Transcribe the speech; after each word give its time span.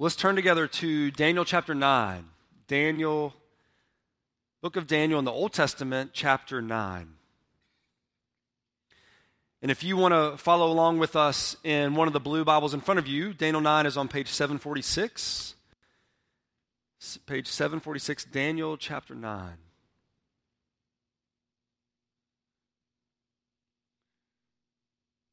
Let's 0.00 0.14
turn 0.14 0.36
together 0.36 0.68
to 0.68 1.10
Daniel 1.10 1.44
chapter 1.44 1.74
9. 1.74 2.24
Daniel, 2.68 3.34
book 4.62 4.76
of 4.76 4.86
Daniel 4.86 5.18
in 5.18 5.24
the 5.24 5.32
Old 5.32 5.52
Testament, 5.52 6.12
chapter 6.12 6.62
9. 6.62 7.14
And 9.60 9.70
if 9.72 9.82
you 9.82 9.96
want 9.96 10.14
to 10.14 10.36
follow 10.36 10.70
along 10.70 11.00
with 11.00 11.16
us 11.16 11.56
in 11.64 11.96
one 11.96 12.06
of 12.06 12.12
the 12.12 12.20
blue 12.20 12.44
Bibles 12.44 12.74
in 12.74 12.80
front 12.80 13.00
of 13.00 13.08
you, 13.08 13.32
Daniel 13.32 13.60
9 13.60 13.86
is 13.86 13.96
on 13.96 14.06
page 14.06 14.28
746. 14.28 15.56
Page 17.26 17.48
746, 17.48 18.26
Daniel 18.26 18.76
chapter 18.76 19.16
9. 19.16 19.54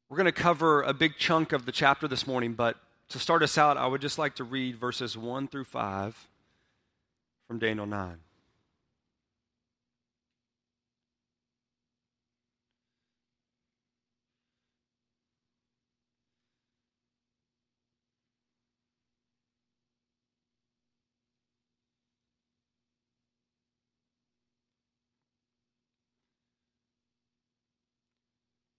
We're 0.08 0.16
going 0.16 0.24
to 0.24 0.32
cover 0.32 0.82
a 0.82 0.92
big 0.92 1.18
chunk 1.18 1.52
of 1.52 1.66
the 1.66 1.72
chapter 1.72 2.08
this 2.08 2.26
morning, 2.26 2.54
but 2.54 2.76
to 3.08 3.18
start 3.18 3.42
us 3.42 3.56
out, 3.56 3.76
I 3.76 3.86
would 3.86 4.00
just 4.00 4.18
like 4.18 4.34
to 4.36 4.44
read 4.44 4.76
verses 4.76 5.16
1 5.16 5.48
through 5.48 5.64
5 5.64 6.28
from 7.46 7.58
Daniel 7.58 7.86
9. 7.86 8.18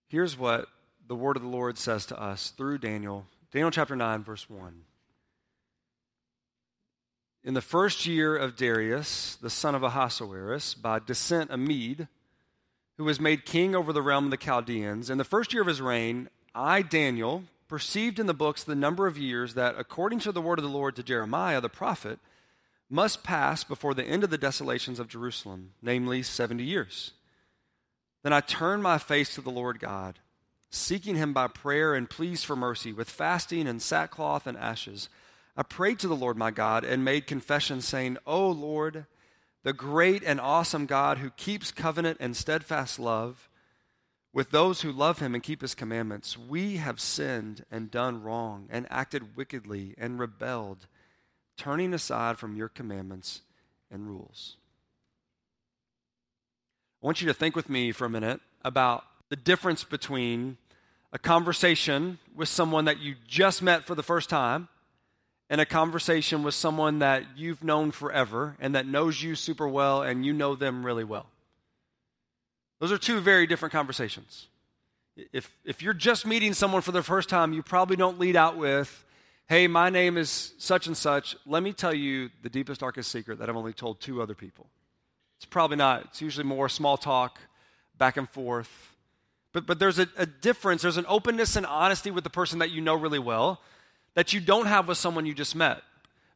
Here's 0.10 0.38
what 0.38 0.68
the 1.06 1.16
word 1.16 1.36
of 1.36 1.44
the 1.44 1.50
Lord 1.50 1.78
says 1.78 2.06
to 2.08 2.22
us 2.22 2.52
through 2.52 2.78
Daniel 2.78 3.26
Daniel 3.52 3.72
chapter 3.72 3.96
9, 3.96 4.24
verse 4.24 4.50
1. 4.50 4.82
In 7.46 7.54
the 7.54 7.62
first 7.62 8.06
year 8.06 8.36
of 8.36 8.58
Darius, 8.58 9.38
the 9.42 9.50
son 9.50 9.74
of 9.74 9.84
Ahasuerus, 9.84 10.74
by 10.74 11.00
descent 11.00 11.50
a 11.50 11.56
Mede, 11.56 12.10
who 12.98 13.06
was 13.06 13.22
made 13.22 13.46
king 13.46 13.74
over 13.74 13.94
the 13.94 14.02
realm 14.02 14.26
of 14.26 14.32
the 14.32 14.38
Chaldeans, 14.38 15.10
in 15.10 15.18
the 15.18 15.24
first 15.24 15.54
year 15.54 15.62
of 15.62 15.68
his 15.68 15.80
reign, 15.80 16.30
I, 16.54 16.82
Daniel, 16.82 17.44
perceived 17.70 18.20
in 18.20 18.26
the 18.26 18.34
books 18.34 18.66
the 18.66 18.76
number 18.76 19.08
of 19.08 19.18
years 19.18 19.54
that, 19.54 19.76
according 19.78 20.20
to 20.20 20.34
the 20.34 20.42
word 20.42 20.60
of 20.60 20.64
the 20.64 20.70
Lord 20.70 20.98
to 20.98 21.04
Jeremiah 21.04 21.62
the 21.62 21.70
prophet, 21.70 22.20
must 22.90 23.24
pass 23.24 23.64
before 23.64 23.94
the 23.94 24.04
end 24.04 24.26
of 24.26 24.30
the 24.30 24.38
desolations 24.38 25.00
of 25.00 25.08
Jerusalem, 25.08 25.72
namely 25.82 26.22
70 26.22 26.66
years. 26.66 27.14
Then 28.24 28.34
I 28.34 28.42
turned 28.42 28.84
my 28.84 28.98
face 28.98 29.34
to 29.36 29.42
the 29.42 29.52
Lord 29.52 29.80
God 29.80 30.20
seeking 30.70 31.16
him 31.16 31.34
by 31.34 31.48
prayer 31.48 31.94
and 31.96 32.10
pleas 32.10 32.44
for 32.44 32.56
mercy, 32.56 32.92
with 32.94 33.10
fasting 33.10 33.68
and 33.68 33.82
sackcloth 33.82 34.48
and 34.48 34.58
ashes. 34.58 35.10
I 35.56 35.64
prayed 35.64 36.00
to 36.00 36.08
the 36.08 36.16
Lord 36.16 36.38
my 36.38 36.52
God 36.52 36.84
and 36.84 37.04
made 37.04 37.28
confession, 37.28 37.82
saying, 37.82 38.18
O 38.26 38.50
Lord, 38.50 39.06
the 39.64 39.74
great 39.74 40.24
and 40.24 40.40
awesome 40.40 40.86
God 40.86 41.18
who 41.18 41.30
keeps 41.32 41.72
covenant 41.72 42.18
and 42.20 42.36
steadfast 42.36 43.00
love 43.00 43.50
with 44.38 44.52
those 44.52 44.82
who 44.82 44.92
love 44.92 45.18
him 45.18 45.34
and 45.34 45.44
keep 45.44 45.62
his 45.62 45.74
commandments, 45.74 46.38
we 46.38 46.78
have 46.78 47.00
sinned 47.00 47.66
and 47.72 47.90
done 47.90 48.22
wrong 48.22 48.68
and 48.70 48.86
acted 48.92 49.36
wickedly 49.36 49.96
and 49.98 50.20
rebelled, 50.20 50.86
turning 51.58 51.92
aside 51.92 52.38
from 52.38 52.56
your 52.56 52.70
commandments 52.70 53.42
and 53.90 54.08
rules. 54.08 54.58
I 57.02 57.08
want 57.08 57.20
you 57.20 57.28
to 57.28 57.34
think 57.34 57.56
with 57.56 57.68
me 57.68 57.92
for 57.92 58.06
a 58.06 58.12
minute 58.12 58.40
about 58.64 59.06
the 59.30 59.36
difference 59.36 59.84
between 59.84 60.58
a 61.12 61.20
conversation 61.20 62.20
with 62.36 62.50
someone 62.50 62.86
that 62.86 63.00
you 63.00 63.16
just 63.28 63.62
met 63.62 63.86
for 63.86 63.96
the 63.96 64.04
first 64.04 64.30
time 64.30 64.68
and 65.50 65.62
a 65.62 65.66
conversation 65.66 66.44
with 66.44 66.54
someone 66.54 67.00
that 67.00 67.24
you've 67.36 67.64
known 67.64 67.92
forever 67.92 68.56
and 68.60 68.76
that 68.76 68.86
knows 68.86 69.22
you 69.22 69.36
super 69.36 69.68
well 69.68 70.02
and 70.02 70.26
you 70.26 70.34
know 70.34 70.56
them 70.56 70.86
really 70.86 71.04
well. 71.04 71.28
Those 72.80 72.92
are 72.92 72.98
two 72.98 73.20
very 73.20 73.48
different 73.48 73.72
conversations. 73.72 74.48
If, 75.34 75.52
if 75.66 75.82
you're 75.82 75.94
just 75.94 76.28
meeting 76.28 76.54
someone 76.54 76.82
for 76.82 76.92
the 76.92 77.02
first 77.02 77.30
time, 77.30 77.54
you 77.54 77.64
probably 77.64 77.96
don't 77.96 78.20
lead 78.20 78.36
out 78.36 78.58
with, 78.58 79.04
hey, 79.48 79.68
my 79.68 79.90
name 79.90 80.18
is 80.18 80.54
such 80.60 80.86
and 80.86 80.96
such. 80.96 81.36
Let 81.46 81.64
me 81.64 81.74
tell 81.74 81.94
you 81.94 82.30
the 82.44 82.50
deepest, 82.50 82.82
darkest 82.82 83.12
secret 83.12 83.40
that 83.40 83.50
I've 83.50 83.56
only 83.56 83.74
told 83.74 84.00
two 84.00 84.22
other 84.22 84.36
people. 84.36 84.68
It's 85.38 85.46
probably 85.46 85.78
not. 85.78 86.06
It's 86.06 86.22
usually 86.22 86.46
more 86.46 86.70
small 86.70 86.98
talk, 86.98 87.40
back 87.98 88.18
and 88.18 88.30
forth. 88.30 88.94
But, 89.58 89.66
but 89.66 89.80
there's 89.80 89.98
a, 89.98 90.08
a 90.18 90.28
difference, 90.28 90.84
there's 90.84 90.98
an 90.98 91.08
openness 91.08 91.56
and 91.56 91.66
honesty 91.66 92.12
with 92.12 92.24
the 92.24 92.30
person 92.30 92.60
that 92.60 92.70
you 92.70 92.80
know 92.80 92.94
really 92.94 93.18
well 93.18 93.60
that 94.14 94.32
you 94.32 94.40
don't 94.40 94.68
have 94.68 94.88
with 94.88 95.00
someone 95.00 95.26
you 95.26 95.34
just 95.34 95.56
met. 95.56 95.82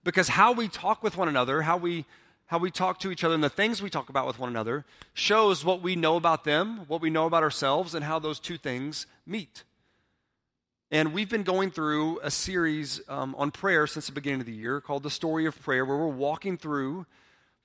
Because 0.04 0.28
how 0.28 0.54
we 0.54 0.68
talk 0.68 1.04
with 1.04 1.18
one 1.18 1.28
another, 1.28 1.62
how 1.62 1.78
we 1.78 2.06
how 2.48 2.58
we 2.58 2.72
talk 2.72 3.00
to 3.02 3.12
each 3.12 3.24
other 3.24 3.36
and 3.36 3.44
the 3.44 3.50
things 3.50 3.80
we 3.80 3.92
talk 3.92 4.10
about 4.10 4.26
with 4.26 4.40
one 4.40 4.50
another 4.50 4.86
shows 5.14 5.64
what 5.64 5.84
we 5.84 5.96
know 5.96 6.16
about 6.16 6.46
them, 6.46 6.80
what 6.88 7.00
we 7.00 7.12
know 7.12 7.28
about 7.28 7.44
ourselves, 7.44 7.94
and 7.94 8.04
how 8.04 8.18
those 8.18 8.40
two 8.40 8.58
things 8.58 9.06
meet. 9.28 9.66
And 10.90 11.14
we've 11.14 11.30
been 11.30 11.44
going 11.44 11.70
through 11.70 12.22
a 12.24 12.32
series 12.32 13.02
um, 13.08 13.36
on 13.38 13.52
prayer 13.52 13.86
since 13.86 14.08
the 14.08 14.14
beginning 14.14 14.40
of 14.40 14.48
the 14.48 14.52
year 14.52 14.82
called 14.82 15.04
The 15.04 15.12
Story 15.12 15.46
of 15.46 15.62
Prayer, 15.62 15.86
where 15.86 15.96
we're 15.96 16.08
walking 16.08 16.58
through 16.58 17.06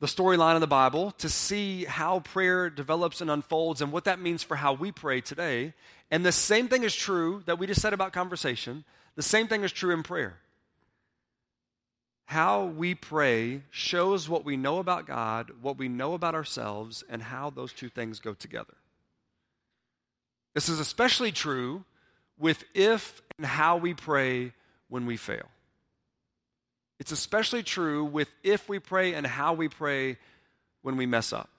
the 0.00 0.06
storyline 0.06 0.54
of 0.54 0.60
the 0.60 0.66
Bible 0.66 1.12
to 1.12 1.28
see 1.28 1.84
how 1.84 2.20
prayer 2.20 2.68
develops 2.68 3.20
and 3.20 3.30
unfolds 3.30 3.80
and 3.80 3.92
what 3.92 4.04
that 4.04 4.20
means 4.20 4.42
for 4.42 4.56
how 4.56 4.74
we 4.74 4.92
pray 4.92 5.20
today. 5.20 5.72
And 6.10 6.24
the 6.24 6.32
same 6.32 6.68
thing 6.68 6.82
is 6.82 6.94
true 6.94 7.42
that 7.46 7.58
we 7.58 7.66
just 7.66 7.80
said 7.80 7.94
about 7.94 8.12
conversation. 8.12 8.84
The 9.14 9.22
same 9.22 9.48
thing 9.48 9.64
is 9.64 9.72
true 9.72 9.94
in 9.94 10.02
prayer. 10.02 10.38
How 12.26 12.64
we 12.64 12.94
pray 12.94 13.62
shows 13.70 14.28
what 14.28 14.44
we 14.44 14.56
know 14.56 14.78
about 14.78 15.06
God, 15.06 15.52
what 15.62 15.78
we 15.78 15.88
know 15.88 16.12
about 16.12 16.34
ourselves, 16.34 17.04
and 17.08 17.22
how 17.22 17.50
those 17.50 17.72
two 17.72 17.88
things 17.88 18.18
go 18.18 18.34
together. 18.34 18.74
This 20.54 20.68
is 20.68 20.80
especially 20.80 21.32
true 21.32 21.84
with 22.38 22.64
if 22.74 23.22
and 23.38 23.46
how 23.46 23.76
we 23.76 23.94
pray 23.94 24.52
when 24.88 25.06
we 25.06 25.16
fail. 25.16 25.46
It's 26.98 27.12
especially 27.12 27.62
true 27.62 28.04
with 28.04 28.28
if 28.42 28.68
we 28.68 28.78
pray 28.78 29.14
and 29.14 29.26
how 29.26 29.52
we 29.52 29.68
pray 29.68 30.18
when 30.82 30.96
we 30.96 31.06
mess 31.06 31.32
up. 31.32 31.50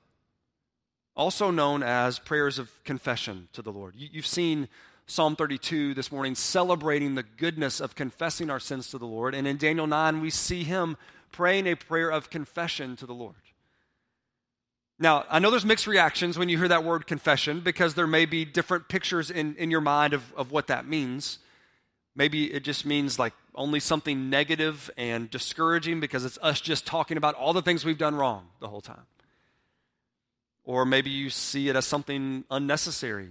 Also 1.15 1.51
known 1.51 1.83
as 1.83 2.19
prayers 2.19 2.59
of 2.59 2.71
confession 2.83 3.47
to 3.53 3.61
the 3.61 3.71
Lord. 3.71 3.93
You've 3.95 4.27
seen 4.27 4.67
Psalm 5.05 5.35
32 5.35 5.93
this 5.93 6.11
morning 6.11 6.35
celebrating 6.35 7.15
the 7.15 7.23
goodness 7.23 7.79
of 7.79 7.95
confessing 7.95 8.49
our 8.49 8.59
sins 8.59 8.89
to 8.91 8.97
the 8.97 9.07
Lord. 9.07 9.33
And 9.33 9.47
in 9.47 9.57
Daniel 9.57 9.87
9, 9.87 10.21
we 10.21 10.29
see 10.29 10.63
him 10.63 10.97
praying 11.31 11.65
a 11.65 11.75
prayer 11.75 12.09
of 12.09 12.29
confession 12.29 12.95
to 12.97 13.05
the 13.05 13.13
Lord. 13.13 13.35
Now, 14.99 15.25
I 15.29 15.39
know 15.39 15.51
there's 15.51 15.65
mixed 15.65 15.87
reactions 15.87 16.37
when 16.37 16.49
you 16.49 16.57
hear 16.57 16.67
that 16.67 16.83
word 16.83 17.05
confession 17.05 17.61
because 17.61 17.93
there 17.93 18.07
may 18.07 18.25
be 18.25 18.45
different 18.45 18.87
pictures 18.87 19.29
in, 19.29 19.55
in 19.55 19.69
your 19.69 19.81
mind 19.81 20.13
of, 20.13 20.33
of 20.33 20.51
what 20.51 20.67
that 20.67 20.87
means. 20.87 21.39
Maybe 22.15 22.51
it 22.51 22.63
just 22.63 22.85
means 22.85 23.19
like 23.19 23.33
only 23.57 23.79
something 23.79 24.29
negative 24.29 24.90
and 24.95 25.29
discouraging 25.29 26.00
because 26.00 26.23
it's 26.23 26.38
us 26.41 26.62
just 26.62 26.85
talking 26.85 27.18
about 27.18 27.35
all 27.35 27.51
the 27.51 27.62
things 27.62 27.84
we've 27.84 27.97
done 27.97 28.16
wrong 28.16 28.47
the 28.62 28.68
whole 28.68 28.81
time. 28.81 29.06
Or 30.63 30.85
maybe 30.85 31.09
you 31.09 31.29
see 31.29 31.68
it 31.68 31.75
as 31.75 31.85
something 31.85 32.45
unnecessary. 32.51 33.29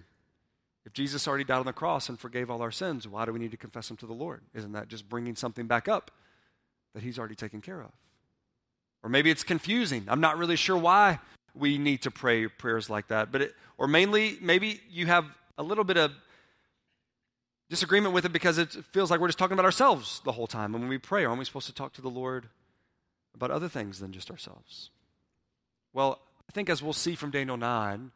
If 0.84 0.92
Jesus 0.92 1.26
already 1.26 1.44
died 1.44 1.58
on 1.58 1.66
the 1.66 1.72
cross 1.72 2.08
and 2.08 2.18
forgave 2.18 2.50
all 2.50 2.62
our 2.62 2.70
sins, 2.70 3.06
why 3.06 3.24
do 3.24 3.32
we 3.32 3.38
need 3.38 3.52
to 3.52 3.56
confess 3.56 3.88
them 3.88 3.96
to 3.98 4.06
the 4.06 4.12
Lord? 4.12 4.42
Isn't 4.54 4.72
that 4.72 4.88
just 4.88 5.08
bringing 5.08 5.36
something 5.36 5.66
back 5.66 5.88
up 5.88 6.10
that 6.94 7.02
He's 7.02 7.18
already 7.18 7.34
taken 7.34 7.60
care 7.60 7.80
of? 7.80 7.92
Or 9.02 9.10
maybe 9.10 9.30
it's 9.30 9.44
confusing. 9.44 10.04
I'm 10.08 10.20
not 10.20 10.38
really 10.38 10.56
sure 10.56 10.76
why 10.76 11.20
we 11.54 11.78
need 11.78 12.02
to 12.02 12.10
pray 12.10 12.48
prayers 12.48 12.90
like 12.90 13.08
that. 13.08 13.30
But 13.30 13.42
it, 13.42 13.54
or 13.78 13.86
mainly, 13.86 14.38
maybe 14.40 14.80
you 14.90 15.06
have 15.06 15.26
a 15.58 15.62
little 15.62 15.84
bit 15.84 15.96
of 15.96 16.12
disagreement 17.68 18.14
with 18.14 18.24
it 18.24 18.32
because 18.32 18.58
it 18.58 18.70
feels 18.92 19.10
like 19.10 19.20
we're 19.20 19.28
just 19.28 19.38
talking 19.38 19.54
about 19.54 19.64
ourselves 19.64 20.20
the 20.24 20.32
whole 20.32 20.46
time. 20.46 20.74
And 20.74 20.84
when 20.84 20.88
we 20.88 20.98
pray, 20.98 21.24
aren't 21.24 21.38
we 21.38 21.44
supposed 21.44 21.66
to 21.66 21.74
talk 21.74 21.92
to 21.94 22.02
the 22.02 22.10
Lord 22.10 22.48
about 23.34 23.50
other 23.50 23.68
things 23.68 23.98
than 23.98 24.12
just 24.12 24.30
ourselves? 24.30 24.90
Well, 25.92 26.20
I 26.48 26.52
think 26.52 26.68
as 26.68 26.82
we'll 26.82 26.92
see 26.92 27.14
from 27.14 27.30
Daniel 27.30 27.56
9, 27.56 28.12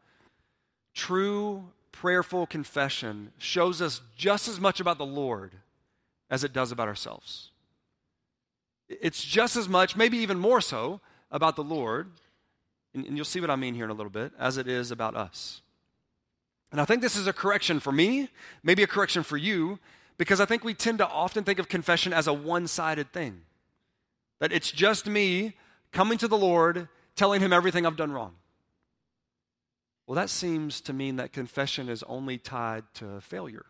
true 0.94 1.64
prayerful 1.93 2.47
confession 2.47 3.32
shows 3.38 3.82
us 3.82 4.00
just 4.17 4.49
as 4.49 4.61
much 4.61 4.81
about 4.81 4.99
the 4.99 5.06
Lord 5.06 5.56
as 6.31 6.44
it 6.44 6.53
does 6.53 6.70
about 6.70 6.88
ourselves. 6.88 7.50
It's 8.88 9.23
just 9.23 9.56
as 9.56 9.69
much, 9.69 9.96
maybe 9.96 10.19
even 10.19 10.38
more 10.38 10.61
so, 10.61 11.00
about 11.31 11.56
the 11.56 11.64
Lord, 11.64 12.08
and, 12.94 13.17
you'll 13.17 13.25
see 13.25 13.41
what 13.41 13.50
I 13.50 13.56
mean 13.56 13.75
here 13.75 13.85
in 13.85 13.91
a 13.91 13.94
little 13.94 14.11
bit, 14.11 14.32
as 14.38 14.56
it 14.56 14.67
is 14.67 14.91
about 14.91 15.14
us. 15.14 15.62
And 16.72 16.81
I 16.81 16.84
think 16.84 17.02
this 17.02 17.17
is 17.17 17.26
a 17.26 17.32
correction 17.32 17.81
for 17.81 17.93
me, 17.93 18.28
maybe 18.62 18.82
a 18.82 18.87
correction 18.87 19.22
for 19.22 19.37
you, 19.37 19.78
because 20.19 20.40
I 20.40 20.44
think 20.44 20.62
we 20.62 20.75
tend 20.75 20.99
to 20.99 21.08
often 21.08 21.44
think 21.44 21.58
of 21.58 21.69
confession 21.69 22.12
as 22.12 22.26
a 22.26 22.32
one 22.32 22.67
sided 22.67 23.12
thing. 23.12 23.43
That 24.38 24.52
it's 24.52 24.70
just 24.70 25.06
me 25.06 25.56
coming 25.93 26.19
to 26.19 26.28
the 26.28 26.38
Lord, 26.38 26.88
telling 27.17 27.40
him 27.40 27.52
everything 27.52 27.87
I've 27.87 27.96
done 27.96 28.12
wrong. 28.12 28.34
Well, 30.06 30.17
that 30.17 30.31
seems 30.31 30.81
to 30.82 30.93
mean 30.93 31.17
that 31.17 31.32
confession 31.32 31.88
is 31.88 32.02
only 32.05 32.38
tied 32.38 32.84
to 32.94 33.20
failure. 33.20 33.67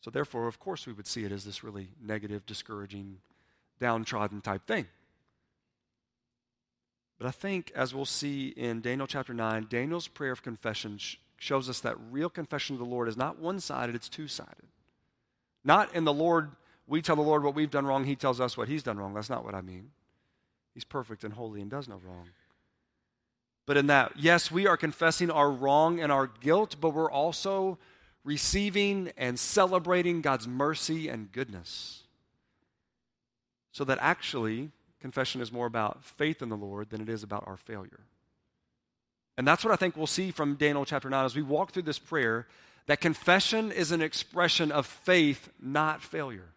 So, 0.00 0.10
therefore, 0.10 0.48
of 0.48 0.58
course, 0.58 0.86
we 0.86 0.92
would 0.92 1.06
see 1.06 1.24
it 1.24 1.32
as 1.32 1.44
this 1.44 1.62
really 1.62 1.88
negative, 2.04 2.44
discouraging 2.44 3.18
downtrodden 3.80 4.40
type 4.40 4.66
thing. 4.66 4.86
But 7.18 7.28
I 7.28 7.30
think, 7.30 7.70
as 7.74 7.94
we'll 7.94 8.04
see 8.04 8.48
in 8.48 8.80
Daniel 8.80 9.06
chapter 9.06 9.32
9, 9.32 9.68
Daniel's 9.70 10.08
prayer 10.08 10.32
of 10.32 10.42
confession 10.42 10.98
shows 11.42 11.68
us 11.68 11.80
that 11.80 11.96
real 12.12 12.30
confession 12.30 12.76
of 12.76 12.78
the 12.78 12.86
Lord 12.86 13.08
is 13.08 13.16
not 13.16 13.40
one 13.40 13.58
sided, 13.58 13.96
it's 13.96 14.08
two 14.08 14.28
sided. 14.28 14.68
Not 15.64 15.92
in 15.92 16.04
the 16.04 16.12
Lord, 16.12 16.52
we 16.86 17.02
tell 17.02 17.16
the 17.16 17.22
Lord 17.22 17.42
what 17.42 17.56
we've 17.56 17.70
done 17.70 17.84
wrong, 17.84 18.04
He 18.04 18.14
tells 18.14 18.40
us 18.40 18.56
what 18.56 18.68
He's 18.68 18.84
done 18.84 18.96
wrong. 18.96 19.12
That's 19.12 19.28
not 19.28 19.44
what 19.44 19.56
I 19.56 19.60
mean. 19.60 19.90
He's 20.72 20.84
perfect 20.84 21.24
and 21.24 21.34
holy 21.34 21.60
and 21.60 21.68
does 21.68 21.88
no 21.88 22.00
wrong. 22.06 22.28
But 23.66 23.76
in 23.76 23.88
that, 23.88 24.12
yes, 24.16 24.52
we 24.52 24.68
are 24.68 24.76
confessing 24.76 25.32
our 25.32 25.50
wrong 25.50 26.00
and 26.00 26.12
our 26.12 26.28
guilt, 26.28 26.76
but 26.80 26.90
we're 26.90 27.10
also 27.10 27.76
receiving 28.22 29.10
and 29.16 29.36
celebrating 29.36 30.20
God's 30.20 30.46
mercy 30.46 31.08
and 31.08 31.30
goodness. 31.32 32.04
So 33.72 33.82
that 33.84 33.98
actually, 34.00 34.70
confession 35.00 35.40
is 35.40 35.50
more 35.50 35.66
about 35.66 36.04
faith 36.04 36.40
in 36.40 36.50
the 36.50 36.56
Lord 36.56 36.90
than 36.90 37.00
it 37.00 37.08
is 37.08 37.24
about 37.24 37.42
our 37.48 37.56
failure. 37.56 38.00
And 39.36 39.46
that's 39.46 39.64
what 39.64 39.72
I 39.72 39.76
think 39.76 39.96
we'll 39.96 40.06
see 40.06 40.30
from 40.30 40.56
Daniel 40.56 40.84
chapter 40.84 41.08
9 41.08 41.24
as 41.24 41.34
we 41.34 41.42
walk 41.42 41.72
through 41.72 41.82
this 41.82 41.98
prayer 41.98 42.46
that 42.86 43.00
confession 43.00 43.70
is 43.70 43.92
an 43.92 44.02
expression 44.02 44.72
of 44.72 44.86
faith, 44.86 45.48
not 45.60 46.02
failure. 46.02 46.48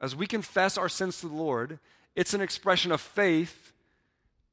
As 0.00 0.14
we 0.14 0.26
confess 0.26 0.76
our 0.76 0.88
sins 0.88 1.20
to 1.20 1.28
the 1.28 1.34
Lord, 1.34 1.78
it's 2.14 2.34
an 2.34 2.40
expression 2.40 2.92
of 2.92 3.00
faith, 3.00 3.72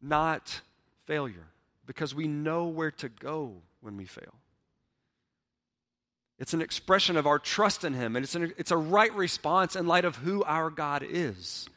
not 0.02 0.62
failure, 1.06 1.48
because 1.86 2.16
we 2.16 2.28
know 2.28 2.66
where 2.66 2.92
to 2.92 3.10
go 3.10 3.54
when 3.82 3.98
we 3.98 4.06
fail. 4.06 4.34
It's 6.40 6.54
an 6.54 6.62
expression 6.62 7.16
of 7.16 7.28
our 7.28 7.40
trust 7.40 7.84
in 7.84 7.94
Him, 7.94 8.16
and 8.16 8.24
it's, 8.24 8.36
an, 8.36 8.54
it's 8.58 8.72
a 8.72 8.78
right 8.78 9.14
response 9.14 9.76
in 9.76 9.88
light 9.88 10.06
of 10.06 10.18
who 10.18 10.44
our 10.44 10.70
God 10.70 11.04
is. 11.08 11.68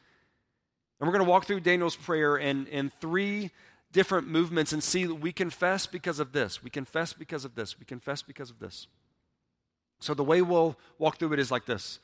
And 0.99 1.07
we're 1.07 1.13
going 1.13 1.25
to 1.25 1.31
walk 1.31 1.45
through 1.45 1.61
Daniel's 1.61 1.95
prayer 1.95 2.37
in, 2.37 2.67
in 2.69 2.91
three 3.01 3.51
different 3.93 4.29
movements 4.29 4.73
and 4.73 4.83
see 4.83 5.05
that 5.05 5.15
we 5.15 5.33
confess 5.33 5.87
because 5.87 6.21
of 6.21 6.33
this, 6.33 6.63
we 6.63 6.71
confess 6.71 7.13
because 7.13 7.45
of 7.45 7.55
this, 7.55 7.79
we 7.79 7.85
confess 7.85 8.23
because 8.23 8.51
of 8.51 8.59
this. 8.59 8.87
So 10.01 10.15
the 10.15 10.25
way 10.25 10.43
we'll 10.43 10.77
walk 10.99 11.19
through 11.19 11.33
it 11.33 11.39
is 11.39 11.51
like 11.51 11.67
this 11.67 11.99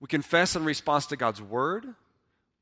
we 0.00 0.06
confess 0.06 0.54
in 0.54 0.64
response 0.64 1.06
to 1.06 1.16
God's 1.16 1.42
word, 1.42 1.86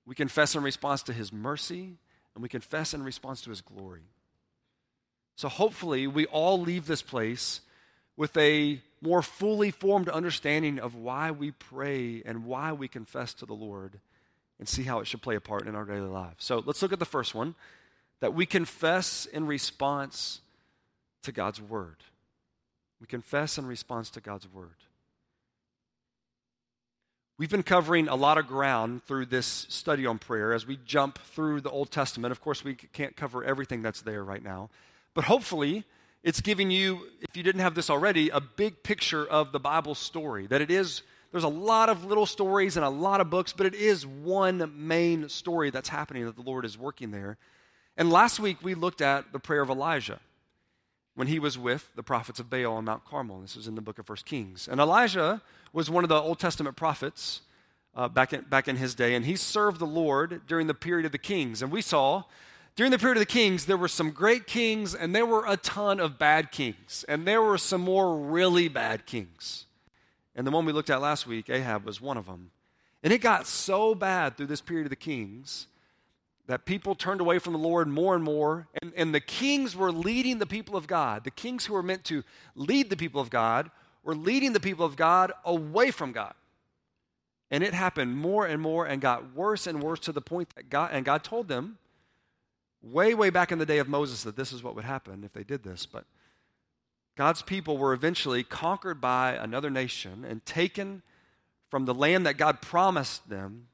we 0.06 0.14
confess 0.14 0.54
in 0.54 0.62
response 0.62 1.02
to 1.04 1.12
his 1.12 1.32
mercy, 1.32 1.96
and 2.34 2.42
we 2.42 2.48
confess 2.48 2.94
in 2.94 3.02
response 3.02 3.42
to 3.42 3.50
his 3.50 3.60
glory. 3.60 4.02
So 5.36 5.48
hopefully, 5.48 6.06
we 6.06 6.24
all 6.26 6.60
leave 6.60 6.86
this 6.86 7.02
place 7.02 7.60
with 8.16 8.34
a 8.38 8.80
more 9.02 9.20
fully 9.20 9.70
formed 9.70 10.08
understanding 10.08 10.78
of 10.78 10.94
why 10.94 11.30
we 11.30 11.50
pray 11.50 12.22
and 12.24 12.46
why 12.46 12.72
we 12.72 12.88
confess 12.88 13.34
to 13.34 13.46
the 13.46 13.54
Lord 13.54 14.00
and 14.58 14.66
see 14.66 14.84
how 14.84 15.00
it 15.00 15.06
should 15.06 15.20
play 15.20 15.36
a 15.36 15.40
part 15.40 15.66
in 15.66 15.74
our 15.74 15.84
daily 15.84 16.08
lives. 16.08 16.42
So 16.44 16.62
let's 16.64 16.80
look 16.80 16.94
at 16.94 16.98
the 16.98 17.04
first 17.04 17.34
one 17.34 17.54
that 18.20 18.34
we 18.34 18.46
confess 18.46 19.26
in 19.26 19.46
response 19.46 20.40
to 21.22 21.32
God's 21.32 21.60
word. 21.60 21.96
We 23.00 23.06
confess 23.06 23.58
in 23.58 23.66
response 23.66 24.10
to 24.10 24.20
God's 24.20 24.50
word. 24.52 24.76
We've 27.38 27.50
been 27.50 27.62
covering 27.62 28.08
a 28.08 28.14
lot 28.14 28.38
of 28.38 28.46
ground 28.46 29.04
through 29.04 29.26
this 29.26 29.66
study 29.68 30.06
on 30.06 30.18
prayer 30.18 30.54
as 30.54 30.66
we 30.66 30.78
jump 30.86 31.18
through 31.18 31.60
the 31.60 31.70
Old 31.70 31.90
Testament. 31.90 32.32
Of 32.32 32.40
course, 32.40 32.64
we 32.64 32.74
can't 32.74 33.14
cover 33.14 33.44
everything 33.44 33.82
that's 33.82 34.00
there 34.00 34.24
right 34.24 34.42
now, 34.42 34.70
but 35.12 35.24
hopefully, 35.24 35.84
it's 36.22 36.40
giving 36.40 36.70
you, 36.70 37.06
if 37.20 37.36
you 37.36 37.42
didn't 37.42 37.60
have 37.60 37.74
this 37.74 37.90
already, 37.90 38.30
a 38.30 38.40
big 38.40 38.82
picture 38.82 39.26
of 39.26 39.52
the 39.52 39.60
Bible 39.60 39.94
story. 39.94 40.46
That 40.46 40.62
it 40.62 40.70
is 40.70 41.02
there's 41.30 41.44
a 41.44 41.48
lot 41.48 41.90
of 41.90 42.06
little 42.06 42.24
stories 42.24 42.76
and 42.78 42.86
a 42.86 42.88
lot 42.88 43.20
of 43.20 43.28
books, 43.28 43.52
but 43.52 43.66
it 43.66 43.74
is 43.74 44.06
one 44.06 44.72
main 44.74 45.28
story 45.28 45.68
that's 45.68 45.90
happening 45.90 46.24
that 46.24 46.36
the 46.36 46.42
Lord 46.42 46.64
is 46.64 46.78
working 46.78 47.10
there. 47.10 47.36
And 47.96 48.10
last 48.10 48.38
week 48.38 48.58
we 48.62 48.74
looked 48.74 49.00
at 49.00 49.32
the 49.32 49.38
prayer 49.38 49.62
of 49.62 49.70
Elijah 49.70 50.20
when 51.14 51.28
he 51.28 51.38
was 51.38 51.58
with 51.58 51.90
the 51.96 52.02
prophets 52.02 52.38
of 52.38 52.50
Baal 52.50 52.74
on 52.74 52.84
Mount 52.84 53.04
Carmel. 53.04 53.40
This 53.40 53.56
was 53.56 53.66
in 53.66 53.74
the 53.74 53.80
book 53.80 53.98
of 53.98 54.08
1 54.08 54.18
Kings. 54.24 54.68
And 54.68 54.80
Elijah 54.80 55.40
was 55.72 55.90
one 55.90 56.04
of 56.04 56.08
the 56.08 56.20
Old 56.20 56.38
Testament 56.38 56.76
prophets 56.76 57.40
uh, 57.94 58.08
back, 58.08 58.34
in, 58.34 58.42
back 58.42 58.68
in 58.68 58.76
his 58.76 58.94
day, 58.94 59.14
and 59.14 59.24
he 59.24 59.36
served 59.36 59.78
the 59.78 59.86
Lord 59.86 60.42
during 60.46 60.66
the 60.66 60.74
period 60.74 61.06
of 61.06 61.12
the 61.12 61.18
kings. 61.18 61.62
And 61.62 61.72
we 61.72 61.80
saw 61.80 62.24
during 62.76 62.92
the 62.92 62.98
period 62.98 63.16
of 63.16 63.22
the 63.22 63.26
kings, 63.26 63.64
there 63.64 63.78
were 63.78 63.88
some 63.88 64.10
great 64.10 64.46
kings, 64.46 64.94
and 64.94 65.14
there 65.14 65.24
were 65.24 65.46
a 65.46 65.56
ton 65.56 65.98
of 65.98 66.18
bad 66.18 66.52
kings. 66.52 67.06
And 67.08 67.26
there 67.26 67.40
were 67.40 67.56
some 67.56 67.80
more 67.80 68.18
really 68.18 68.68
bad 68.68 69.06
kings. 69.06 69.64
And 70.34 70.46
the 70.46 70.50
one 70.50 70.66
we 70.66 70.72
looked 70.72 70.90
at 70.90 71.00
last 71.00 71.26
week, 71.26 71.48
Ahab, 71.48 71.86
was 71.86 72.02
one 72.02 72.18
of 72.18 72.26
them. 72.26 72.50
And 73.02 73.14
it 73.14 73.22
got 73.22 73.46
so 73.46 73.94
bad 73.94 74.36
through 74.36 74.48
this 74.48 74.60
period 74.60 74.84
of 74.84 74.90
the 74.90 74.96
kings 74.96 75.68
that 76.46 76.64
people 76.64 76.94
turned 76.94 77.20
away 77.20 77.38
from 77.38 77.52
the 77.52 77.58
Lord 77.58 77.88
more 77.88 78.14
and 78.14 78.22
more. 78.22 78.68
And, 78.80 78.92
and 78.96 79.14
the 79.14 79.20
kings 79.20 79.74
were 79.74 79.90
leading 79.90 80.38
the 80.38 80.46
people 80.46 80.76
of 80.76 80.86
God. 80.86 81.24
The 81.24 81.30
kings 81.30 81.66
who 81.66 81.74
were 81.74 81.82
meant 81.82 82.04
to 82.04 82.22
lead 82.54 82.88
the 82.90 82.96
people 82.96 83.20
of 83.20 83.30
God 83.30 83.70
were 84.04 84.14
leading 84.14 84.52
the 84.52 84.60
people 84.60 84.86
of 84.86 84.96
God 84.96 85.32
away 85.44 85.90
from 85.90 86.12
God. 86.12 86.34
And 87.50 87.62
it 87.62 87.74
happened 87.74 88.16
more 88.16 88.46
and 88.46 88.60
more 88.60 88.86
and 88.86 89.00
got 89.00 89.34
worse 89.34 89.66
and 89.66 89.82
worse 89.82 90.00
to 90.00 90.12
the 90.12 90.20
point 90.20 90.54
that 90.54 90.70
God, 90.70 90.90
and 90.92 91.04
God 91.04 91.24
told 91.24 91.48
them 91.48 91.78
way, 92.82 93.14
way 93.14 93.30
back 93.30 93.50
in 93.50 93.58
the 93.58 93.66
day 93.66 93.78
of 93.78 93.88
Moses 93.88 94.22
that 94.22 94.36
this 94.36 94.52
is 94.52 94.62
what 94.62 94.74
would 94.74 94.84
happen 94.84 95.24
if 95.24 95.32
they 95.32 95.44
did 95.44 95.62
this. 95.62 95.86
But 95.86 96.04
God's 97.16 97.42
people 97.42 97.78
were 97.78 97.92
eventually 97.92 98.44
conquered 98.44 99.00
by 99.00 99.32
another 99.32 99.70
nation 99.70 100.24
and 100.24 100.44
taken 100.44 101.02
from 101.70 101.84
the 101.84 101.94
land 101.94 102.26
that 102.26 102.36
God 102.36 102.60
promised 102.60 103.28
them 103.28 103.68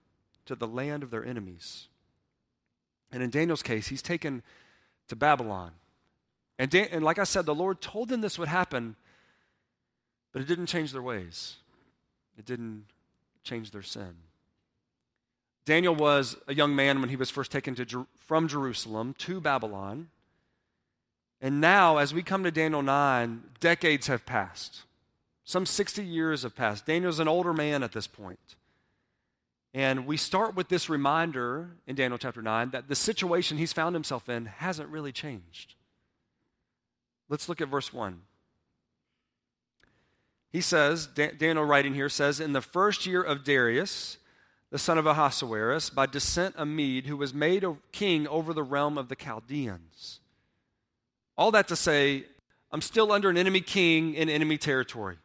to 0.47 0.55
the 0.55 0.67
land 0.67 1.03
of 1.03 1.11
their 1.11 1.25
enemies. 1.25 1.89
And 3.13 3.23
in 3.23 3.31
Daniel's 3.31 3.63
case, 3.63 3.89
he's 3.89 4.03
taken 4.03 4.43
to 5.09 5.17
Babylon. 5.17 5.73
And, 6.59 6.71
Dan- 6.71 6.89
and 6.91 7.05
like 7.05 7.19
I 7.19 7.25
said, 7.25 7.47
the 7.47 7.55
Lord 7.55 7.81
told 7.81 8.09
them 8.09 8.21
this 8.21 8.39
would 8.39 8.49
happen, 8.49 8.97
but 10.33 10.43
it 10.43 10.49
didn't 10.49 10.67
change 10.67 10.93
their 10.93 11.03
ways, 11.03 11.57
it 12.39 12.47
didn't 12.47 12.87
change 13.45 13.71
their 13.71 13.83
sin. 13.83 14.15
Daniel 15.65 15.95
was 15.95 16.37
a 16.49 16.55
young 16.55 16.75
man 16.75 17.01
when 17.01 17.09
he 17.09 17.17
was 17.17 17.31
first 17.31 17.53
taken 17.53 17.75
to, 17.77 18.07
from 18.19 18.49
Jerusalem 18.49 19.15
to 19.19 19.41
Babylon. 19.41 20.09
And 21.41 21.61
now, 21.61 21.99
as 21.99 22.13
we 22.13 22.23
come 22.23 22.43
to 22.45 22.51
Daniel 22.51 22.83
9, 22.83 23.43
decades 23.61 24.09
have 24.09 24.27
passed. 24.27 24.83
Some 25.45 25.67
60 25.67 26.05
years 26.05 26.43
have 26.43 26.57
passed. 26.57 26.87
Daniel's 26.87 27.21
an 27.21 27.29
older 27.29 27.53
man 27.53 27.83
at 27.83 27.93
this 27.93 28.07
point. 28.07 28.57
And 29.75 30.07
we 30.07 30.17
start 30.19 30.55
with 30.55 30.69
this 30.69 30.91
reminder 30.91 31.71
in 31.87 31.97
Daniel 31.97 32.19
chapter 32.19 32.43
9 32.43 32.71
that 32.71 32.89
the 32.89 32.95
situation 32.95 33.57
he's 33.57 33.73
found 33.73 33.95
himself 33.95 34.29
in 34.29 34.45
hasn't 34.47 34.91
really 34.91 35.13
changed. 35.13 35.75
Let's 37.29 37.49
look 37.49 37.63
at 37.63 37.69
verse 37.69 37.93
1. 37.93 38.21
He 40.51 40.61
says, 40.61 41.07
Daniel 41.07 41.65
writing 41.65 41.95
here 41.95 42.11
says, 42.11 42.39
In 42.39 42.53
the 42.53 42.61
first 42.61 43.07
year 43.07 43.23
of 43.23 43.45
Darius, 43.45 44.19
the 44.71 44.79
son 44.79 44.99
of 44.99 45.07
Ahasuerus, 45.07 45.89
by 45.89 46.05
descent 46.05 46.55
a 46.59 46.67
Mede, 46.67 47.07
who 47.07 47.17
was 47.17 47.33
made 47.33 47.65
king 47.93 48.29
over 48.29 48.53
the 48.53 48.63
realm 48.63 48.99
of 48.99 49.09
the 49.09 49.17
Chaldeans. 49.17 50.21
All 51.39 51.51
that 51.53 51.69
to 51.69 51.77
say, 51.77 52.25
I'm 52.71 52.83
still 52.83 53.11
under 53.11 53.31
an 53.31 53.39
enemy 53.39 53.63
king 53.63 54.13
in 54.13 54.29
enemy 54.29 54.59
territory. 54.59 55.17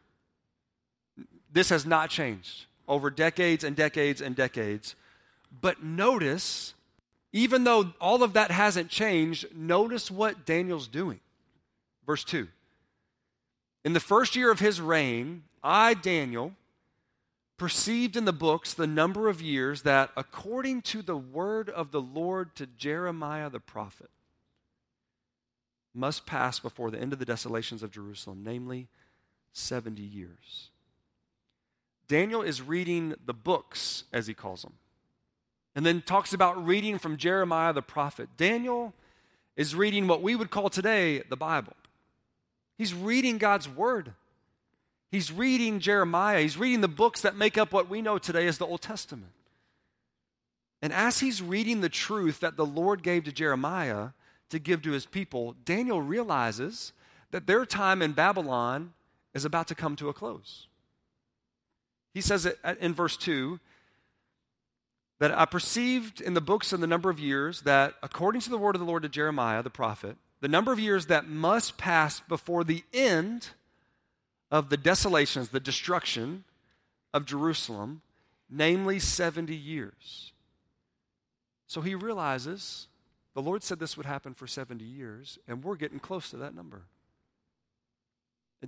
This 1.52 1.68
has 1.68 1.84
not 1.84 2.08
changed 2.08 2.67
over 2.88 3.10
decades 3.10 3.62
and 3.62 3.76
decades 3.76 4.20
and 4.20 4.34
decades. 4.34 4.96
But 5.60 5.82
notice, 5.82 6.74
even 7.32 7.64
though 7.64 7.92
all 8.00 8.22
of 8.22 8.32
that 8.32 8.50
hasn't 8.50 8.88
changed, 8.88 9.54
notice 9.54 10.10
what 10.10 10.46
Daniel's 10.46 10.88
doing. 10.88 11.20
Verse 12.06 12.24
2 12.24 12.48
In 13.84 13.92
the 13.92 14.00
first 14.00 14.34
year 14.34 14.50
of 14.50 14.60
his 14.60 14.80
reign, 14.80 15.44
I, 15.62 15.94
Daniel, 15.94 16.54
perceived 17.58 18.16
in 18.16 18.24
the 18.24 18.32
books 18.32 18.72
the 18.72 18.86
number 18.86 19.28
of 19.28 19.42
years 19.42 19.82
that, 19.82 20.10
according 20.16 20.80
to 20.82 21.02
the 21.02 21.16
word 21.16 21.68
of 21.68 21.90
the 21.90 22.00
Lord 22.00 22.54
to 22.56 22.66
Jeremiah 22.66 23.50
the 23.50 23.60
prophet, 23.60 24.10
must 25.94 26.26
pass 26.26 26.60
before 26.60 26.90
the 26.90 27.00
end 27.00 27.12
of 27.12 27.18
the 27.18 27.24
desolations 27.24 27.82
of 27.82 27.90
Jerusalem, 27.90 28.42
namely 28.44 28.88
70 29.52 30.00
years. 30.00 30.70
Daniel 32.08 32.42
is 32.42 32.62
reading 32.62 33.14
the 33.26 33.34
books, 33.34 34.04
as 34.12 34.26
he 34.26 34.34
calls 34.34 34.62
them, 34.62 34.74
and 35.74 35.84
then 35.84 36.02
talks 36.02 36.32
about 36.32 36.66
reading 36.66 36.98
from 36.98 37.16
Jeremiah 37.16 37.72
the 37.72 37.82
prophet. 37.82 38.30
Daniel 38.36 38.94
is 39.56 39.74
reading 39.74 40.06
what 40.06 40.22
we 40.22 40.34
would 40.34 40.50
call 40.50 40.70
today 40.70 41.22
the 41.28 41.36
Bible. 41.36 41.74
He's 42.78 42.94
reading 42.94 43.38
God's 43.38 43.68
word. 43.68 44.12
He's 45.10 45.32
reading 45.32 45.80
Jeremiah. 45.80 46.40
He's 46.40 46.56
reading 46.56 46.80
the 46.80 46.88
books 46.88 47.22
that 47.22 47.36
make 47.36 47.58
up 47.58 47.72
what 47.72 47.88
we 47.88 48.00
know 48.00 48.18
today 48.18 48.46
as 48.46 48.58
the 48.58 48.66
Old 48.66 48.82
Testament. 48.82 49.32
And 50.80 50.92
as 50.92 51.18
he's 51.18 51.42
reading 51.42 51.80
the 51.80 51.88
truth 51.88 52.40
that 52.40 52.56
the 52.56 52.66
Lord 52.66 53.02
gave 53.02 53.24
to 53.24 53.32
Jeremiah, 53.32 54.10
to 54.50 54.58
give 54.58 54.80
to 54.82 54.92
his 54.92 55.06
people, 55.06 55.56
Daniel 55.64 56.00
realizes 56.00 56.92
that 57.32 57.46
their 57.46 57.66
time 57.66 58.00
in 58.00 58.12
Babylon 58.12 58.92
is 59.34 59.44
about 59.44 59.66
to 59.68 59.74
come 59.74 59.96
to 59.96 60.08
a 60.08 60.14
close. 60.14 60.67
He 62.18 62.22
says 62.22 62.46
it 62.46 62.58
uh, 62.64 62.74
in 62.80 62.94
verse 62.94 63.16
2 63.16 63.60
that 65.20 65.30
I 65.30 65.44
perceived 65.44 66.20
in 66.20 66.34
the 66.34 66.40
books 66.40 66.72
in 66.72 66.80
the 66.80 66.86
number 66.88 67.10
of 67.10 67.20
years 67.20 67.60
that, 67.60 67.94
according 68.02 68.40
to 68.40 68.50
the 68.50 68.58
word 68.58 68.74
of 68.74 68.80
the 68.80 68.86
Lord 68.86 69.04
to 69.04 69.08
Jeremiah 69.08 69.62
the 69.62 69.70
prophet, 69.70 70.16
the 70.40 70.48
number 70.48 70.72
of 70.72 70.80
years 70.80 71.06
that 71.06 71.28
must 71.28 71.78
pass 71.78 72.18
before 72.18 72.64
the 72.64 72.82
end 72.92 73.50
of 74.50 74.68
the 74.68 74.76
desolations, 74.76 75.50
the 75.50 75.60
destruction 75.60 76.42
of 77.14 77.24
Jerusalem, 77.24 78.02
namely 78.50 78.98
70 78.98 79.54
years. 79.54 80.32
So 81.68 81.82
he 81.82 81.94
realizes 81.94 82.88
the 83.34 83.42
Lord 83.42 83.62
said 83.62 83.78
this 83.78 83.96
would 83.96 84.06
happen 84.06 84.34
for 84.34 84.48
70 84.48 84.84
years, 84.84 85.38
and 85.46 85.62
we're 85.62 85.76
getting 85.76 86.00
close 86.00 86.30
to 86.30 86.36
that 86.38 86.52
number. 86.52 86.82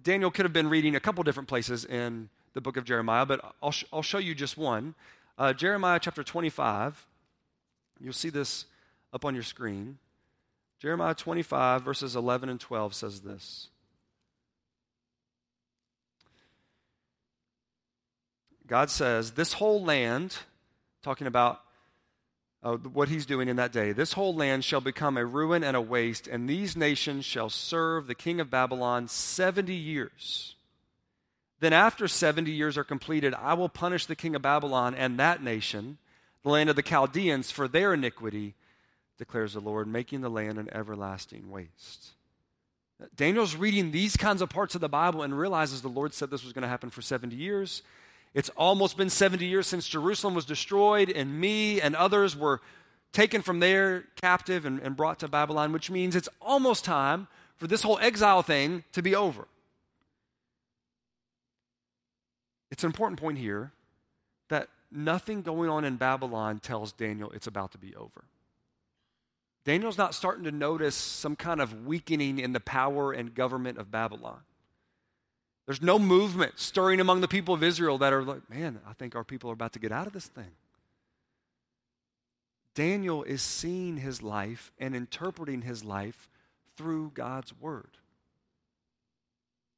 Daniel 0.04 0.30
could 0.30 0.44
have 0.44 0.52
been 0.52 0.70
reading 0.70 0.94
a 0.94 1.00
couple 1.00 1.24
different 1.24 1.48
places 1.48 1.84
in 1.84 2.28
the 2.54 2.60
book 2.60 2.76
of 2.76 2.84
Jeremiah, 2.84 3.26
but 3.26 3.54
I'll, 3.62 3.70
sh- 3.70 3.84
I'll 3.92 4.02
show 4.02 4.18
you 4.18 4.34
just 4.34 4.56
one. 4.56 4.94
Uh, 5.38 5.52
Jeremiah 5.52 5.98
chapter 6.00 6.22
25. 6.22 7.06
You'll 8.00 8.12
see 8.12 8.30
this 8.30 8.66
up 9.12 9.24
on 9.24 9.34
your 9.34 9.42
screen. 9.42 9.98
Jeremiah 10.80 11.14
25, 11.14 11.82
verses 11.82 12.16
11 12.16 12.48
and 12.48 12.58
12 12.58 12.94
says 12.94 13.20
this. 13.20 13.68
God 18.66 18.88
says, 18.88 19.32
This 19.32 19.54
whole 19.54 19.82
land, 19.82 20.36
talking 21.02 21.26
about 21.26 21.60
uh, 22.62 22.76
what 22.76 23.08
he's 23.08 23.26
doing 23.26 23.48
in 23.48 23.56
that 23.56 23.72
day, 23.72 23.92
this 23.92 24.12
whole 24.12 24.34
land 24.34 24.64
shall 24.64 24.80
become 24.80 25.16
a 25.16 25.24
ruin 25.24 25.64
and 25.64 25.76
a 25.76 25.80
waste, 25.80 26.26
and 26.26 26.48
these 26.48 26.76
nations 26.76 27.24
shall 27.24 27.50
serve 27.50 28.06
the 28.06 28.14
king 28.14 28.40
of 28.40 28.48
Babylon 28.48 29.08
70 29.08 29.74
years. 29.74 30.54
Then, 31.60 31.72
after 31.74 32.08
70 32.08 32.50
years 32.50 32.78
are 32.78 32.84
completed, 32.84 33.34
I 33.34 33.54
will 33.54 33.68
punish 33.68 34.06
the 34.06 34.16
king 34.16 34.34
of 34.34 34.42
Babylon 34.42 34.94
and 34.94 35.18
that 35.18 35.42
nation, 35.42 35.98
the 36.42 36.48
land 36.48 36.70
of 36.70 36.76
the 36.76 36.82
Chaldeans, 36.82 37.50
for 37.50 37.68
their 37.68 37.92
iniquity, 37.94 38.54
declares 39.18 39.52
the 39.52 39.60
Lord, 39.60 39.86
making 39.86 40.22
the 40.22 40.30
land 40.30 40.58
an 40.58 40.70
everlasting 40.72 41.50
waste. 41.50 42.12
Daniel's 43.14 43.54
reading 43.54 43.90
these 43.90 44.16
kinds 44.16 44.42
of 44.42 44.48
parts 44.48 44.74
of 44.74 44.80
the 44.80 44.88
Bible 44.88 45.22
and 45.22 45.38
realizes 45.38 45.82
the 45.82 45.88
Lord 45.88 46.14
said 46.14 46.30
this 46.30 46.44
was 46.44 46.52
going 46.52 46.62
to 46.62 46.68
happen 46.68 46.90
for 46.90 47.02
70 47.02 47.36
years. 47.36 47.82
It's 48.32 48.50
almost 48.50 48.96
been 48.96 49.10
70 49.10 49.44
years 49.44 49.66
since 49.66 49.88
Jerusalem 49.88 50.34
was 50.34 50.44
destroyed, 50.44 51.10
and 51.10 51.40
me 51.40 51.80
and 51.80 51.96
others 51.96 52.36
were 52.36 52.60
taken 53.12 53.42
from 53.42 53.60
there 53.60 54.04
captive 54.20 54.64
and, 54.64 54.80
and 54.80 54.96
brought 54.96 55.18
to 55.20 55.28
Babylon, 55.28 55.72
which 55.72 55.90
means 55.90 56.14
it's 56.14 56.28
almost 56.40 56.84
time 56.84 57.26
for 57.56 57.66
this 57.66 57.82
whole 57.82 57.98
exile 58.00 58.42
thing 58.42 58.84
to 58.92 59.02
be 59.02 59.14
over. 59.14 59.46
It's 62.70 62.84
an 62.84 62.88
important 62.88 63.20
point 63.20 63.38
here 63.38 63.72
that 64.48 64.68
nothing 64.90 65.42
going 65.42 65.70
on 65.70 65.84
in 65.84 65.96
Babylon 65.96 66.58
tells 66.60 66.92
Daniel 66.92 67.30
it's 67.30 67.46
about 67.46 67.72
to 67.72 67.78
be 67.78 67.94
over. 67.96 68.24
Daniel's 69.64 69.98
not 69.98 70.14
starting 70.14 70.44
to 70.44 70.52
notice 70.52 70.94
some 70.94 71.36
kind 71.36 71.60
of 71.60 71.86
weakening 71.86 72.38
in 72.38 72.52
the 72.52 72.60
power 72.60 73.12
and 73.12 73.34
government 73.34 73.78
of 73.78 73.90
Babylon. 73.90 74.40
There's 75.66 75.82
no 75.82 75.98
movement 75.98 76.58
stirring 76.58 76.98
among 76.98 77.20
the 77.20 77.28
people 77.28 77.54
of 77.54 77.62
Israel 77.62 77.98
that 77.98 78.12
are 78.12 78.22
like, 78.22 78.48
man, 78.50 78.80
I 78.88 78.92
think 78.94 79.14
our 79.14 79.22
people 79.22 79.50
are 79.50 79.54
about 79.54 79.72
to 79.74 79.78
get 79.78 79.92
out 79.92 80.06
of 80.06 80.12
this 80.12 80.26
thing. 80.26 80.50
Daniel 82.74 83.22
is 83.24 83.42
seeing 83.42 83.98
his 83.98 84.22
life 84.22 84.72
and 84.78 84.96
interpreting 84.96 85.62
his 85.62 85.84
life 85.84 86.28
through 86.76 87.12
God's 87.14 87.52
word. 87.60 87.98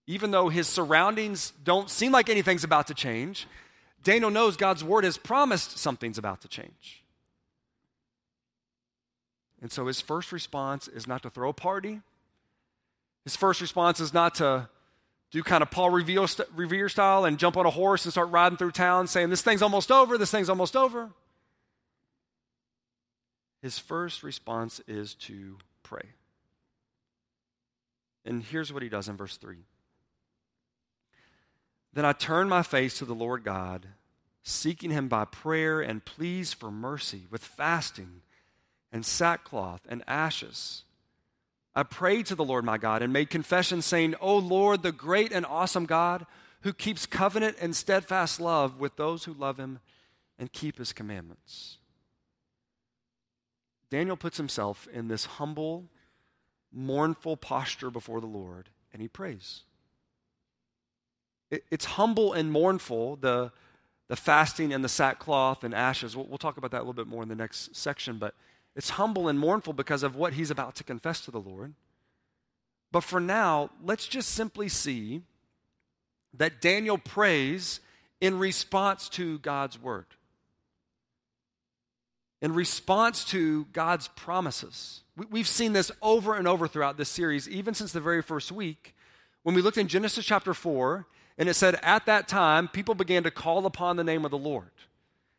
Even 0.07 0.31
though 0.31 0.49
his 0.49 0.69
surroundings 0.69 1.53
don't 1.65 1.89
seem 1.89 2.13
like 2.13 2.29
anything's 2.29 2.65
about 2.65 2.89
to 2.89 2.95
change, 2.95 3.47
Daniel 4.03 4.31
knows 4.31 4.57
God's 4.57 4.83
word 4.83 5.05
has 5.05 5.17
promised 5.17 5.79
something's 5.79 6.19
about 6.19 6.41
to 6.43 6.49
change. 6.49 7.03
And 9.61 9.71
so 9.71 9.87
his 9.87 10.01
first 10.01 10.33
response 10.33 10.89
is 10.89 11.07
not 11.07 11.23
to 11.23 11.31
throw 11.31 11.51
a 11.51 11.55
party. 11.55 12.01
His 13.23 13.37
first 13.37 13.61
response 13.61 14.01
is 14.01 14.13
not 14.13 14.35
to 14.37 14.69
do 15.31 15.43
kind 15.43 15.63
of 15.63 15.71
Paul 15.71 15.91
Revere 15.91 16.89
style 16.89 17.25
and 17.25 17.39
jump 17.39 17.57
on 17.57 17.65
a 17.65 17.71
horse 17.71 18.05
and 18.05 18.13
start 18.13 18.31
riding 18.31 18.59
through 18.59 18.73
town 18.73 19.07
saying, 19.07 19.31
This 19.31 19.43
thing's 19.43 19.63
almost 19.63 19.93
over, 19.93 20.19
this 20.19 20.33
thing's 20.33 20.51
almost 20.51 20.77
over. 20.77 21.11
His 23.63 23.79
first 23.79 24.25
response 24.25 24.81
is 24.89 25.15
to 25.15 25.57
pray. 25.85 26.11
And 28.25 28.43
here's 28.43 28.73
what 28.73 28.83
he 28.83 28.89
does 28.89 29.09
in 29.09 29.17
verse 29.17 29.37
3 29.37 29.59
Then 31.93 32.05
I 32.05 32.13
turned 32.13 32.49
my 32.49 32.63
face 32.63 32.99
to 32.99 33.05
the 33.05 33.15
Lord 33.15 33.45
God, 33.45 33.87
seeking 34.43 34.91
him 34.91 35.09
by 35.09 35.25
prayer 35.25 35.81
and 35.81 36.05
pleas 36.05 36.53
for 36.53 36.71
mercy 36.71 37.27
with 37.31 37.45
fasting 37.45 38.23
and 38.91 39.05
sackcloth 39.05 39.83
and 39.89 40.03
ashes. 40.07 40.85
I 41.75 41.83
prayed 41.83 42.27
to 42.27 42.35
the 42.35 42.45
Lord 42.45 42.65
my 42.65 42.79
God 42.79 43.03
and 43.03 43.13
made 43.13 43.31
confession, 43.31 43.83
saying, 43.83 44.15
O 44.21 44.37
Lord, 44.37 44.83
the 44.83 44.93
great 44.93 45.33
and 45.33 45.47
awesome 45.47 45.87
God, 45.87 46.27
who 46.63 46.73
keeps 46.73 47.07
covenant 47.07 47.57
and 47.61 47.75
steadfast 47.75 48.41
love 48.41 48.79
with 48.79 48.97
those 48.97 49.25
who 49.25 49.35
love 49.35 49.59
him 49.59 49.81
and 50.39 50.53
keep 50.53 50.79
his 50.79 50.93
commandments. 50.93 51.79
Daniel 53.91 54.17
puts 54.17 54.37
himself 54.37 54.89
in 54.93 55.09
this 55.09 55.25
humble, 55.25 55.91
mournful 56.73 57.37
posture 57.37 57.91
before 57.91 58.21
the 58.21 58.27
Lord, 58.27 58.71
and 58.93 59.03
he 59.03 59.09
prays. 59.09 59.65
It's 61.71 61.85
humble 61.85 62.33
and 62.33 62.51
mournful, 62.51 63.17
the, 63.17 63.53
the 64.09 64.17
fasting 64.17 64.73
and 64.73 64.83
the 64.83 64.89
sackcloth 64.89 65.65
and 65.65 65.75
ashes. 65.75 66.17
We'll, 66.17 66.27
we'll 66.27 66.39
talk 66.39 66.57
about 66.57 66.71
that 66.71 66.79
a 66.79 66.85
little 66.85 66.93
bit 66.95 67.07
more 67.07 67.23
in 67.23 67.29
the 67.29 67.35
next 67.35 67.77
section, 67.77 68.19
but 68.19 68.35
it's 68.75 68.91
humble 68.91 69.29
and 69.29 69.39
mournful 69.39 69.75
because 69.75 70.03
of 70.03 70.17
what 70.17 70.33
he's 70.33 70.51
about 70.51 70.75
to 70.77 70.85
confess 70.85 71.21
to 71.23 71.31
the 71.31 71.41
Lord. 71.41 71.75
But 72.91 73.05
for 73.05 73.21
now, 73.21 73.71
let's 73.83 74.07
just 74.07 74.31
simply 74.31 74.69
see 74.69 75.23
that 76.35 76.61
Daniel 76.61 76.99
prays 76.99 77.81
in 78.21 78.39
response 78.39 79.09
to 79.11 79.39
God's 79.41 79.81
word, 79.81 80.07
in 82.41 82.55
response 82.55 83.25
to 83.27 83.67
God's 83.73 84.09
promises. 84.09 85.03
We've 85.31 85.49
seen 85.49 85.75
this 85.75 85.91
over 86.01 86.35
and 86.35 86.49
over 86.49 86.67
throughout 86.67 86.97
this 86.97 87.11
series, 87.11 87.49
even 87.49 87.75
since 87.75 87.93
the 87.93 88.01
very 88.01 88.23
first 88.23 88.51
week, 88.53 88.95
when 89.43 89.55
we 89.55 89.61
looked 89.61 89.77
in 89.77 89.89
Genesis 89.89 90.25
chapter 90.25 90.55
4, 90.55 91.07
and 91.39 91.49
it 91.49 91.55
said, 91.55 91.79
At 91.83 92.07
that 92.07 92.29
time, 92.29 92.69
people 92.69 92.95
began 92.95 93.23
to 93.25 93.31
call 93.31 93.67
upon 93.67 93.97
the 93.97 94.05
name 94.05 94.25
of 94.25 94.31
the 94.31 94.39
Lord. 94.39 94.71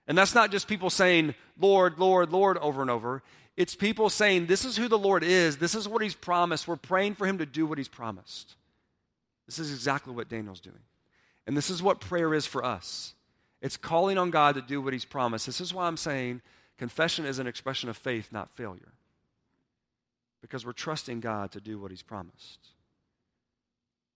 And 0.07 0.17
that's 0.17 0.35
not 0.35 0.51
just 0.51 0.67
people 0.67 0.89
saying, 0.89 1.35
Lord, 1.59 1.97
Lord, 1.97 2.31
Lord, 2.31 2.57
over 2.57 2.81
and 2.81 2.91
over. 2.91 3.23
It's 3.55 3.75
people 3.75 4.09
saying, 4.09 4.47
This 4.47 4.65
is 4.65 4.77
who 4.77 4.87
the 4.87 4.97
Lord 4.97 5.23
is. 5.23 5.57
This 5.57 5.75
is 5.75 5.87
what 5.87 6.01
He's 6.01 6.15
promised. 6.15 6.67
We're 6.67 6.75
praying 6.75 7.15
for 7.15 7.27
Him 7.27 7.37
to 7.37 7.45
do 7.45 7.65
what 7.65 7.77
He's 7.77 7.87
promised. 7.87 8.55
This 9.45 9.59
is 9.59 9.71
exactly 9.71 10.13
what 10.13 10.29
Daniel's 10.29 10.59
doing. 10.59 10.79
And 11.45 11.55
this 11.55 11.69
is 11.69 11.83
what 11.83 11.99
prayer 11.99 12.33
is 12.33 12.45
for 12.45 12.63
us 12.63 13.13
it's 13.61 13.77
calling 13.77 14.17
on 14.17 14.29
God 14.29 14.55
to 14.55 14.61
do 14.61 14.81
what 14.81 14.91
He's 14.91 15.05
promised. 15.05 15.45
This 15.45 15.61
is 15.61 15.73
why 15.73 15.87
I'm 15.87 15.97
saying 15.97 16.41
confession 16.77 17.25
is 17.25 17.39
an 17.39 17.47
expression 17.47 17.89
of 17.89 17.95
faith, 17.95 18.27
not 18.31 18.51
failure. 18.51 18.91
Because 20.41 20.65
we're 20.65 20.73
trusting 20.73 21.21
God 21.21 21.53
to 21.53 21.61
do 21.61 21.79
what 21.79 21.89
He's 21.89 22.01
promised. 22.01 22.59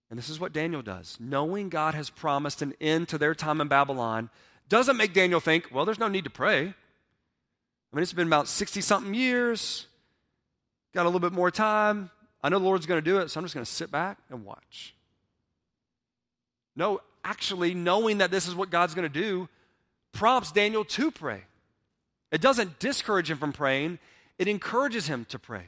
And 0.09 0.17
this 0.17 0.29
is 0.29 0.39
what 0.39 0.53
Daniel 0.53 0.81
does. 0.81 1.17
Knowing 1.19 1.69
God 1.69 1.93
has 1.93 2.09
promised 2.09 2.61
an 2.61 2.73
end 2.79 3.09
to 3.09 3.17
their 3.17 3.35
time 3.35 3.59
in 3.59 3.67
Babylon, 3.67 4.29
doesn't 4.69 4.97
make 4.97 5.13
Daniel 5.13 5.39
think, 5.39 5.67
well, 5.71 5.85
there's 5.85 5.99
no 5.99 6.07
need 6.07 6.23
to 6.23 6.29
pray. 6.29 6.59
I 6.61 7.95
mean, 7.95 8.03
it's 8.03 8.13
been 8.13 8.27
about 8.27 8.47
60 8.47 8.81
something 8.81 9.13
years, 9.13 9.87
got 10.93 11.03
a 11.03 11.09
little 11.09 11.19
bit 11.19 11.33
more 11.33 11.51
time. 11.51 12.09
I 12.41 12.49
know 12.49 12.59
the 12.59 12.65
Lord's 12.65 12.85
going 12.85 13.01
to 13.01 13.09
do 13.09 13.17
it, 13.17 13.29
so 13.29 13.39
I'm 13.39 13.45
just 13.45 13.53
going 13.53 13.65
to 13.65 13.71
sit 13.71 13.91
back 13.91 14.17
and 14.29 14.45
watch. 14.45 14.93
No, 16.75 17.01
actually, 17.23 17.73
knowing 17.73 18.19
that 18.19 18.31
this 18.31 18.47
is 18.47 18.55
what 18.55 18.69
God's 18.69 18.93
going 18.93 19.11
to 19.11 19.21
do 19.21 19.49
prompts 20.13 20.51
Daniel 20.51 20.83
to 20.83 21.11
pray. 21.11 21.41
It 22.31 22.41
doesn't 22.41 22.79
discourage 22.79 23.29
him 23.29 23.37
from 23.37 23.53
praying, 23.53 23.99
it 24.37 24.47
encourages 24.47 25.07
him 25.07 25.25
to 25.29 25.39
pray. 25.39 25.63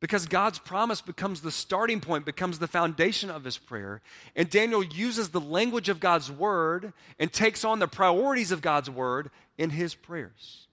Because 0.00 0.26
God's 0.26 0.58
promise 0.58 1.00
becomes 1.00 1.40
the 1.40 1.50
starting 1.50 2.00
point, 2.00 2.26
becomes 2.26 2.58
the 2.58 2.66
foundation 2.66 3.30
of 3.30 3.44
his 3.44 3.56
prayer. 3.56 4.02
And 4.34 4.50
Daniel 4.50 4.82
uses 4.82 5.30
the 5.30 5.40
language 5.40 5.88
of 5.88 6.00
God's 6.00 6.30
word 6.30 6.92
and 7.18 7.32
takes 7.32 7.64
on 7.64 7.78
the 7.78 7.88
priorities 7.88 8.52
of 8.52 8.60
God's 8.60 8.90
word 8.90 9.30
in 9.56 9.70
his 9.70 9.94
prayers. 9.94 10.66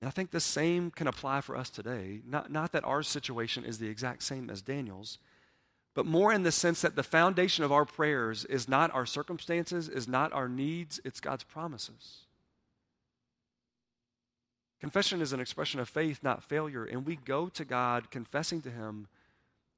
And 0.00 0.08
I 0.08 0.10
think 0.10 0.30
the 0.30 0.40
same 0.40 0.90
can 0.90 1.06
apply 1.06 1.42
for 1.42 1.56
us 1.56 1.68
today. 1.68 2.20
Not, 2.26 2.50
not 2.50 2.72
that 2.72 2.84
our 2.84 3.02
situation 3.02 3.64
is 3.64 3.78
the 3.78 3.88
exact 3.88 4.22
same 4.22 4.48
as 4.48 4.62
Daniel's, 4.62 5.18
but 5.94 6.06
more 6.06 6.32
in 6.32 6.42
the 6.42 6.52
sense 6.52 6.82
that 6.82 6.96
the 6.96 7.02
foundation 7.02 7.64
of 7.64 7.72
our 7.72 7.84
prayers 7.84 8.44
is 8.46 8.68
not 8.68 8.94
our 8.94 9.06
circumstances, 9.06 9.88
is 9.88 10.06
not 10.06 10.32
our 10.32 10.48
needs, 10.48 11.00
it's 11.04 11.20
God's 11.20 11.44
promises. 11.44 12.25
Confession 14.86 15.20
is 15.20 15.32
an 15.32 15.40
expression 15.40 15.80
of 15.80 15.88
faith, 15.88 16.20
not 16.22 16.44
failure. 16.44 16.84
And 16.84 17.04
we 17.04 17.16
go 17.16 17.48
to 17.48 17.64
God 17.64 18.08
confessing 18.12 18.62
to 18.62 18.70
Him, 18.70 19.08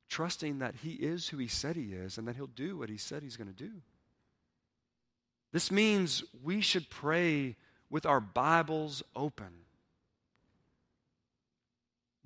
trusting 0.07 0.59
that 0.59 0.75
He 0.83 0.91
is 0.91 1.31
who 1.31 1.39
He 1.39 1.49
said 1.49 1.77
He 1.77 1.95
is 1.95 2.19
and 2.19 2.29
that 2.29 2.37
He'll 2.37 2.47
do 2.47 2.77
what 2.77 2.91
He 2.91 2.99
said 2.99 3.23
He's 3.23 3.39
going 3.39 3.49
to 3.49 3.55
do. 3.55 3.71
This 5.51 5.71
means 5.73 6.25
we 6.45 6.61
should 6.61 6.91
pray 6.91 7.57
with 7.89 8.05
our 8.05 8.21
Bibles 8.21 9.03
open. 9.17 9.49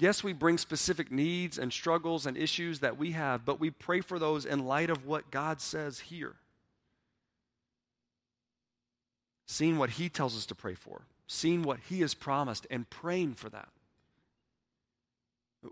Yes, 0.01 0.25
we 0.25 0.33
bring 0.33 0.59
specific 0.59 1.13
needs 1.13 1.59
and 1.59 1.73
struggles 1.73 2.27
and 2.27 2.37
issues 2.37 2.81
that 2.81 2.99
we 2.99 3.13
have, 3.13 3.45
but 3.45 3.61
we 3.61 3.71
pray 3.71 4.01
for 4.01 4.19
those 4.19 4.45
in 4.45 4.67
light 4.67 4.91
of 4.91 5.07
what 5.07 5.31
God 5.31 5.61
says 5.61 6.01
here. 6.01 6.35
Seeing 9.47 9.79
what 9.79 9.91
He 9.91 10.09
tells 10.09 10.37
us 10.37 10.47
to 10.47 10.57
pray 10.57 10.75
for, 10.75 11.03
seeing 11.33 11.63
what 11.63 11.79
He 11.89 12.01
has 12.01 12.13
promised, 12.15 12.67
and 12.71 12.89
praying 12.91 13.35
for 13.35 13.49
that. 13.49 13.69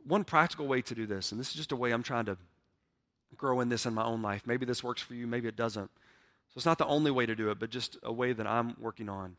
One 0.04 0.24
practical 0.24 0.66
way 0.66 0.80
to 0.82 0.94
do 0.94 1.06
this, 1.06 1.32
and 1.32 1.40
this 1.40 1.48
is 1.48 1.54
just 1.54 1.72
a 1.72 1.76
way 1.76 1.92
I'm 1.92 2.02
trying 2.02 2.24
to 2.26 2.38
grow 3.36 3.60
in 3.60 3.68
this 3.68 3.84
in 3.84 3.92
my 3.92 4.04
own 4.04 4.22
life. 4.22 4.42
Maybe 4.46 4.64
this 4.64 4.82
works 4.82 5.02
for 5.02 5.14
you, 5.14 5.26
maybe 5.26 5.48
it 5.48 5.56
doesn't. 5.56 5.90
So 6.48 6.56
it's 6.56 6.66
not 6.66 6.78
the 6.78 6.86
only 6.86 7.10
way 7.10 7.26
to 7.26 7.34
do 7.34 7.50
it, 7.50 7.58
but 7.58 7.70
just 7.70 7.98
a 8.02 8.12
way 8.12 8.32
that 8.32 8.46
I'm 8.46 8.74
working 8.80 9.08
on. 9.08 9.36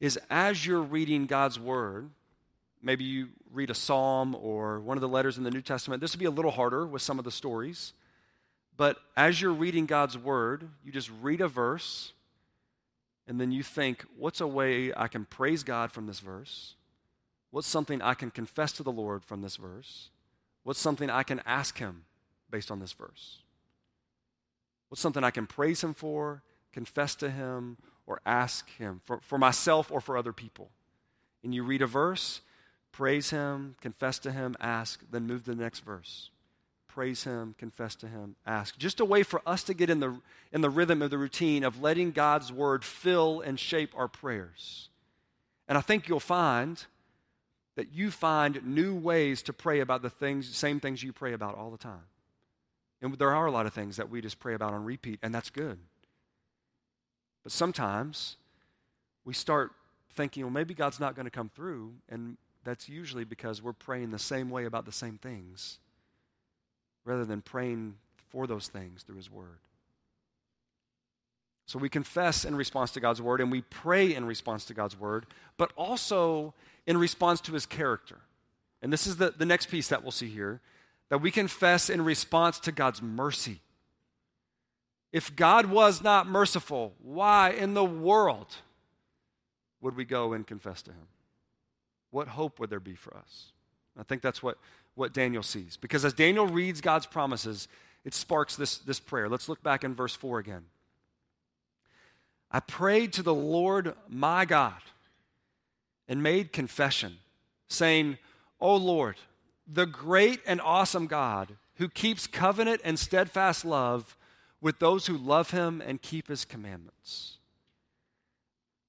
Is 0.00 0.18
as 0.30 0.66
you're 0.66 0.82
reading 0.82 1.26
God's 1.26 1.60
Word, 1.60 2.08
maybe 2.82 3.04
you 3.04 3.28
read 3.52 3.70
a 3.70 3.74
psalm 3.74 4.34
or 4.34 4.80
one 4.80 4.96
of 4.96 5.02
the 5.02 5.08
letters 5.08 5.36
in 5.36 5.44
the 5.44 5.50
New 5.50 5.62
Testament. 5.62 6.00
This 6.00 6.12
would 6.12 6.20
be 6.20 6.24
a 6.24 6.30
little 6.30 6.50
harder 6.50 6.86
with 6.86 7.02
some 7.02 7.18
of 7.18 7.24
the 7.24 7.30
stories. 7.30 7.92
But 8.76 8.96
as 9.16 9.40
you're 9.40 9.52
reading 9.52 9.86
God's 9.86 10.16
Word, 10.16 10.68
you 10.82 10.90
just 10.90 11.10
read 11.20 11.40
a 11.40 11.48
verse 11.48 12.13
and 13.26 13.40
then 13.40 13.52
you 13.52 13.62
think, 13.62 14.04
what's 14.16 14.40
a 14.40 14.46
way 14.46 14.92
I 14.94 15.08
can 15.08 15.24
praise 15.24 15.62
God 15.62 15.92
from 15.92 16.06
this 16.06 16.20
verse? 16.20 16.74
What's 17.50 17.68
something 17.68 18.02
I 18.02 18.14
can 18.14 18.30
confess 18.30 18.72
to 18.72 18.82
the 18.82 18.92
Lord 18.92 19.24
from 19.24 19.40
this 19.40 19.56
verse? 19.56 20.10
What's 20.62 20.80
something 20.80 21.08
I 21.08 21.22
can 21.22 21.40
ask 21.46 21.78
Him 21.78 22.04
based 22.50 22.70
on 22.70 22.80
this 22.80 22.92
verse? 22.92 23.38
What's 24.88 25.00
something 25.00 25.24
I 25.24 25.30
can 25.30 25.46
praise 25.46 25.82
Him 25.82 25.94
for, 25.94 26.42
confess 26.72 27.14
to 27.16 27.30
Him, 27.30 27.78
or 28.06 28.20
ask 28.26 28.68
Him 28.76 29.00
for, 29.04 29.20
for 29.22 29.38
myself 29.38 29.90
or 29.90 30.00
for 30.00 30.16
other 30.16 30.32
people? 30.32 30.70
And 31.42 31.54
you 31.54 31.62
read 31.62 31.82
a 31.82 31.86
verse, 31.86 32.40
praise 32.92 33.30
Him, 33.30 33.76
confess 33.80 34.18
to 34.20 34.32
Him, 34.32 34.56
ask, 34.60 35.02
then 35.10 35.26
move 35.26 35.44
to 35.44 35.54
the 35.54 35.62
next 35.62 35.80
verse. 35.80 36.30
Praise 36.94 37.24
Him, 37.24 37.56
confess 37.58 37.96
to 37.96 38.06
Him, 38.06 38.36
ask. 38.46 38.78
Just 38.78 39.00
a 39.00 39.04
way 39.04 39.24
for 39.24 39.42
us 39.44 39.64
to 39.64 39.74
get 39.74 39.90
in 39.90 39.98
the, 39.98 40.16
in 40.52 40.60
the 40.60 40.70
rhythm 40.70 41.02
of 41.02 41.10
the 41.10 41.18
routine 41.18 41.64
of 41.64 41.82
letting 41.82 42.12
God's 42.12 42.52
Word 42.52 42.84
fill 42.84 43.40
and 43.40 43.58
shape 43.58 43.90
our 43.96 44.06
prayers. 44.06 44.90
And 45.66 45.76
I 45.76 45.80
think 45.80 46.08
you'll 46.08 46.20
find 46.20 46.84
that 47.74 47.92
you 47.92 48.12
find 48.12 48.64
new 48.64 48.94
ways 48.94 49.42
to 49.42 49.52
pray 49.52 49.80
about 49.80 50.02
the 50.02 50.10
things, 50.10 50.56
same 50.56 50.78
things 50.78 51.02
you 51.02 51.12
pray 51.12 51.32
about 51.32 51.58
all 51.58 51.72
the 51.72 51.78
time. 51.78 52.06
And 53.02 53.18
there 53.18 53.34
are 53.34 53.46
a 53.46 53.50
lot 53.50 53.66
of 53.66 53.74
things 53.74 53.96
that 53.96 54.08
we 54.08 54.20
just 54.20 54.38
pray 54.38 54.54
about 54.54 54.72
on 54.72 54.84
repeat, 54.84 55.18
and 55.20 55.34
that's 55.34 55.50
good. 55.50 55.80
But 57.42 57.50
sometimes 57.50 58.36
we 59.24 59.34
start 59.34 59.72
thinking, 60.14 60.44
well, 60.44 60.52
maybe 60.52 60.74
God's 60.74 61.00
not 61.00 61.16
going 61.16 61.26
to 61.26 61.30
come 61.32 61.50
through, 61.56 61.94
and 62.08 62.36
that's 62.62 62.88
usually 62.88 63.24
because 63.24 63.60
we're 63.60 63.72
praying 63.72 64.12
the 64.12 64.18
same 64.20 64.48
way 64.48 64.64
about 64.64 64.86
the 64.86 64.92
same 64.92 65.18
things 65.18 65.80
rather 67.04 67.24
than 67.24 67.42
praying 67.42 67.96
for 68.30 68.46
those 68.46 68.68
things 68.68 69.02
through 69.02 69.16
His 69.16 69.30
Word. 69.30 69.58
So 71.66 71.78
we 71.78 71.88
confess 71.88 72.44
in 72.44 72.54
response 72.56 72.90
to 72.92 73.00
God's 73.00 73.22
Word 73.22 73.40
and 73.40 73.50
we 73.50 73.62
pray 73.62 74.14
in 74.14 74.24
response 74.26 74.64
to 74.66 74.74
God's 74.74 74.98
Word, 74.98 75.26
but 75.56 75.72
also 75.76 76.54
in 76.86 76.98
response 76.98 77.40
to 77.42 77.52
his 77.52 77.66
character. 77.66 78.18
And 78.82 78.92
this 78.92 79.06
is 79.06 79.16
the, 79.16 79.34
the 79.36 79.46
next 79.46 79.66
piece 79.66 79.88
that 79.88 80.02
we'll 80.02 80.12
see 80.12 80.28
here 80.28 80.60
that 81.10 81.18
we 81.18 81.30
confess 81.30 81.90
in 81.90 82.02
response 82.02 82.58
to 82.60 82.72
God's 82.72 83.00
mercy. 83.00 83.60
If 85.12 85.36
God 85.36 85.66
was 85.66 86.02
not 86.02 86.26
merciful, 86.26 86.92
why 87.02 87.50
in 87.50 87.74
the 87.74 87.84
world 87.84 88.56
would 89.80 89.96
we 89.96 90.04
go 90.04 90.32
and 90.32 90.46
confess 90.46 90.82
to 90.82 90.90
him? 90.90 91.06
What 92.10 92.28
hope 92.28 92.58
would 92.58 92.70
there 92.70 92.80
be 92.80 92.94
for 92.94 93.16
us? 93.16 93.52
I 93.98 94.02
think 94.02 94.22
that's 94.22 94.42
what, 94.42 94.58
what 94.94 95.12
Daniel 95.12 95.42
sees. 95.42 95.76
Because 95.76 96.04
as 96.04 96.12
Daniel 96.12 96.46
reads 96.46 96.80
God's 96.80 97.06
promises, 97.06 97.68
it 98.04 98.14
sparks 98.14 98.56
this, 98.56 98.78
this 98.78 99.00
prayer. 99.00 99.28
Let's 99.28 99.48
look 99.48 99.62
back 99.62 99.84
in 99.84 99.94
verse 99.94 100.14
4 100.14 100.38
again. 100.38 100.64
I 102.50 102.60
prayed 102.60 103.12
to 103.14 103.22
the 103.22 103.34
Lord 103.34 103.94
my 104.08 104.44
God 104.44 104.80
and 106.06 106.22
made 106.22 106.52
confession, 106.52 107.16
saying, 107.68 108.18
O 108.60 108.76
Lord, 108.76 109.16
the 109.66 109.86
great 109.86 110.40
and 110.46 110.60
awesome 110.60 111.06
God 111.06 111.56
who 111.76 111.88
keeps 111.88 112.26
covenant 112.26 112.80
and 112.84 112.98
steadfast 112.98 113.64
love 113.64 114.16
with 114.60 114.78
those 114.78 115.06
who 115.06 115.16
love 115.16 115.50
him 115.50 115.82
and 115.84 116.00
keep 116.00 116.28
his 116.28 116.44
commandments. 116.44 117.38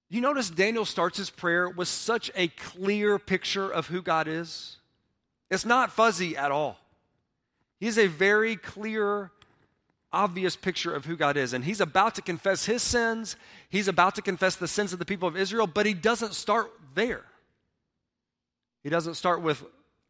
You 0.10 0.22
notice 0.22 0.50
Daniel 0.50 0.86
starts 0.86 1.18
his 1.18 1.30
prayer 1.30 1.68
with 1.68 1.88
such 1.88 2.30
a 2.36 2.50
clear 2.50 3.18
picture 3.18 3.70
of 3.70 3.88
who 3.88 4.02
God 4.02 4.28
is. 4.28 4.78
It's 5.50 5.66
not 5.66 5.92
fuzzy 5.92 6.36
at 6.36 6.52
all. 6.52 6.78
He's 7.80 7.98
a 7.98 8.08
very 8.08 8.56
clear, 8.56 9.32
obvious 10.12 10.56
picture 10.56 10.94
of 10.94 11.06
who 11.06 11.16
God 11.16 11.38
is. 11.38 11.54
And 11.54 11.64
he's 11.64 11.82
about 11.82 12.16
to 12.16 12.22
confess 12.22 12.66
his 12.66 12.82
sins, 12.82 13.36
he's 13.70 13.88
about 13.88 14.16
to 14.16 14.22
confess 14.22 14.56
the 14.56 14.68
sins 14.68 14.94
of 14.94 15.00
the 15.00 15.06
people 15.06 15.28
of 15.28 15.38
Israel, 15.38 15.68
but 15.68 15.86
he 15.86 15.94
doesn't 15.94 16.34
start 16.34 16.72
there. 16.94 17.26
He 18.84 18.90
doesn't 18.90 19.16
start 19.16 19.42
with, 19.42 19.64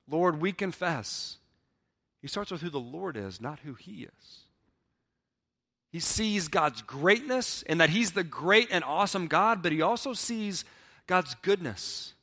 Lord, 0.10 0.42
we 0.42 0.52
confess. 0.52 1.38
He 2.22 2.28
starts 2.28 2.52
with 2.52 2.62
who 2.62 2.70
the 2.70 2.80
Lord 2.80 3.18
is, 3.18 3.40
not 3.40 3.60
who 3.60 3.76
he 3.76 4.04
is. 4.04 4.40
He 5.92 6.02
sees 6.02 6.50
God's 6.50 6.82
greatness 6.82 7.64
and 7.70 7.80
that 7.80 7.90
he's 7.90 8.12
the 8.12 8.24
great 8.24 8.68
and 8.70 8.84
awesome 8.84 9.28
God, 9.28 9.64
but 9.64 9.72
he 9.72 9.82
also 9.82 10.12
sees 10.12 10.66
God's 11.08 11.36
goodness, 11.36 12.15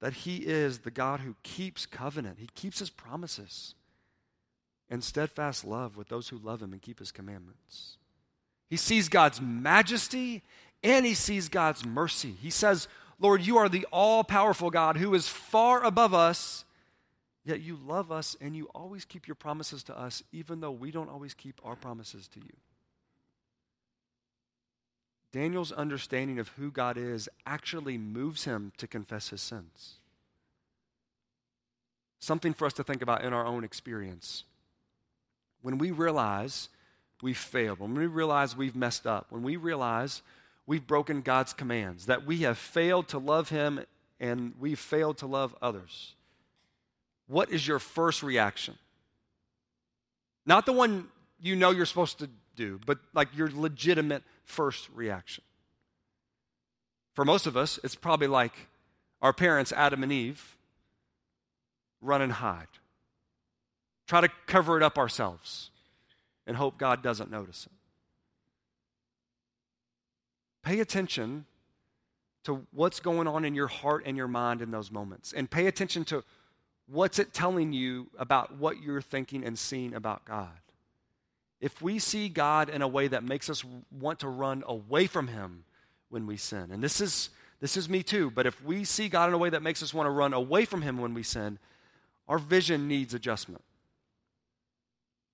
that 0.00 0.12
he 0.12 0.38
is 0.38 0.80
the 0.80 0.90
God 0.90 1.20
who 1.20 1.34
keeps 1.42 1.86
covenant, 1.86 2.38
he 2.38 2.48
keeps 2.54 2.78
his 2.78 2.90
promises, 2.90 3.74
and 4.90 5.02
steadfast 5.02 5.64
love 5.64 5.96
with 5.96 6.08
those 6.08 6.28
who 6.28 6.38
love 6.38 6.62
him 6.62 6.72
and 6.72 6.80
keep 6.80 6.98
his 6.98 7.12
commandments. 7.12 7.98
He 8.70 8.76
sees 8.76 9.08
God's 9.08 9.40
majesty 9.40 10.42
and 10.82 11.04
he 11.04 11.14
sees 11.14 11.48
God's 11.48 11.84
mercy. 11.84 12.34
He 12.40 12.50
says, 12.50 12.88
Lord, 13.18 13.42
you 13.42 13.58
are 13.58 13.68
the 13.68 13.86
all 13.90 14.24
powerful 14.24 14.70
God 14.70 14.96
who 14.96 15.14
is 15.14 15.28
far 15.28 15.82
above 15.82 16.14
us, 16.14 16.64
yet 17.44 17.60
you 17.60 17.78
love 17.84 18.12
us 18.12 18.36
and 18.40 18.54
you 18.54 18.68
always 18.74 19.04
keep 19.04 19.26
your 19.26 19.34
promises 19.34 19.82
to 19.84 19.98
us, 19.98 20.22
even 20.32 20.60
though 20.60 20.70
we 20.70 20.90
don't 20.90 21.10
always 21.10 21.34
keep 21.34 21.60
our 21.64 21.76
promises 21.76 22.28
to 22.28 22.40
you. 22.40 22.56
Daniel's 25.32 25.72
understanding 25.72 26.38
of 26.38 26.48
who 26.48 26.70
God 26.70 26.96
is 26.96 27.28
actually 27.46 27.98
moves 27.98 28.44
him 28.44 28.72
to 28.78 28.86
confess 28.86 29.28
his 29.28 29.42
sins. 29.42 29.94
Something 32.18 32.54
for 32.54 32.66
us 32.66 32.72
to 32.74 32.84
think 32.84 33.02
about 33.02 33.24
in 33.24 33.32
our 33.32 33.46
own 33.46 33.62
experience. 33.62 34.44
When 35.60 35.78
we 35.78 35.90
realize 35.90 36.68
we've 37.22 37.38
failed, 37.38 37.78
when 37.78 37.94
we 37.94 38.06
realize 38.06 38.56
we've 38.56 38.76
messed 38.76 39.06
up, 39.06 39.26
when 39.30 39.42
we 39.42 39.56
realize 39.56 40.22
we've 40.66 40.86
broken 40.86 41.20
God's 41.20 41.52
commands, 41.52 42.06
that 42.06 42.24
we 42.26 42.38
have 42.38 42.58
failed 42.58 43.08
to 43.08 43.18
love 43.18 43.50
Him 43.50 43.80
and 44.18 44.54
we've 44.58 44.78
failed 44.78 45.18
to 45.18 45.26
love 45.26 45.54
others. 45.62 46.14
What 47.26 47.50
is 47.50 47.66
your 47.66 47.78
first 47.78 48.22
reaction? 48.22 48.76
Not 50.46 50.64
the 50.64 50.72
one 50.72 51.08
you 51.40 51.54
know 51.54 51.70
you're 51.70 51.86
supposed 51.86 52.18
to 52.20 52.30
do, 52.56 52.80
but 52.84 52.98
like 53.14 53.28
your 53.36 53.50
legitimate 53.50 54.22
first 54.48 54.88
reaction. 54.94 55.44
For 57.14 57.24
most 57.24 57.46
of 57.46 57.56
us, 57.56 57.78
it's 57.84 57.94
probably 57.94 58.26
like 58.26 58.52
our 59.20 59.32
parents, 59.32 59.72
Adam 59.72 60.02
and 60.02 60.10
Eve, 60.10 60.56
run 62.00 62.22
and 62.22 62.32
hide. 62.32 62.66
Try 64.06 64.22
to 64.22 64.28
cover 64.46 64.76
it 64.76 64.82
up 64.82 64.96
ourselves 64.96 65.70
and 66.46 66.56
hope 66.56 66.78
God 66.78 67.02
doesn't 67.02 67.30
notice 67.30 67.66
it. 67.66 67.72
Pay 70.62 70.80
attention 70.80 71.44
to 72.44 72.66
what's 72.72 73.00
going 73.00 73.28
on 73.28 73.44
in 73.44 73.54
your 73.54 73.66
heart 73.66 74.04
and 74.06 74.16
your 74.16 74.28
mind 74.28 74.62
in 74.62 74.70
those 74.70 74.90
moments. 74.90 75.32
And 75.32 75.50
pay 75.50 75.66
attention 75.66 76.04
to 76.06 76.24
what's 76.86 77.18
it 77.18 77.34
telling 77.34 77.72
you 77.72 78.08
about 78.18 78.56
what 78.56 78.80
you're 78.80 79.02
thinking 79.02 79.44
and 79.44 79.58
seeing 79.58 79.92
about 79.92 80.24
God. 80.24 80.48
If 81.60 81.82
we 81.82 81.98
see 81.98 82.28
God 82.28 82.68
in 82.68 82.82
a 82.82 82.88
way 82.88 83.08
that 83.08 83.24
makes 83.24 83.50
us 83.50 83.64
want 83.90 84.20
to 84.20 84.28
run 84.28 84.62
away 84.66 85.06
from 85.06 85.28
Him 85.28 85.64
when 86.08 86.26
we 86.26 86.36
sin, 86.36 86.70
and 86.70 86.82
this 86.82 87.00
is, 87.00 87.30
this 87.60 87.76
is 87.76 87.88
me 87.88 88.02
too, 88.02 88.30
but 88.30 88.46
if 88.46 88.62
we 88.64 88.84
see 88.84 89.08
God 89.08 89.28
in 89.28 89.34
a 89.34 89.38
way 89.38 89.50
that 89.50 89.62
makes 89.62 89.82
us 89.82 89.92
want 89.92 90.06
to 90.06 90.10
run 90.10 90.32
away 90.32 90.64
from 90.64 90.82
Him 90.82 90.98
when 90.98 91.14
we 91.14 91.22
sin, 91.22 91.58
our 92.28 92.38
vision 92.38 92.86
needs 92.86 93.14
adjustment. 93.14 93.62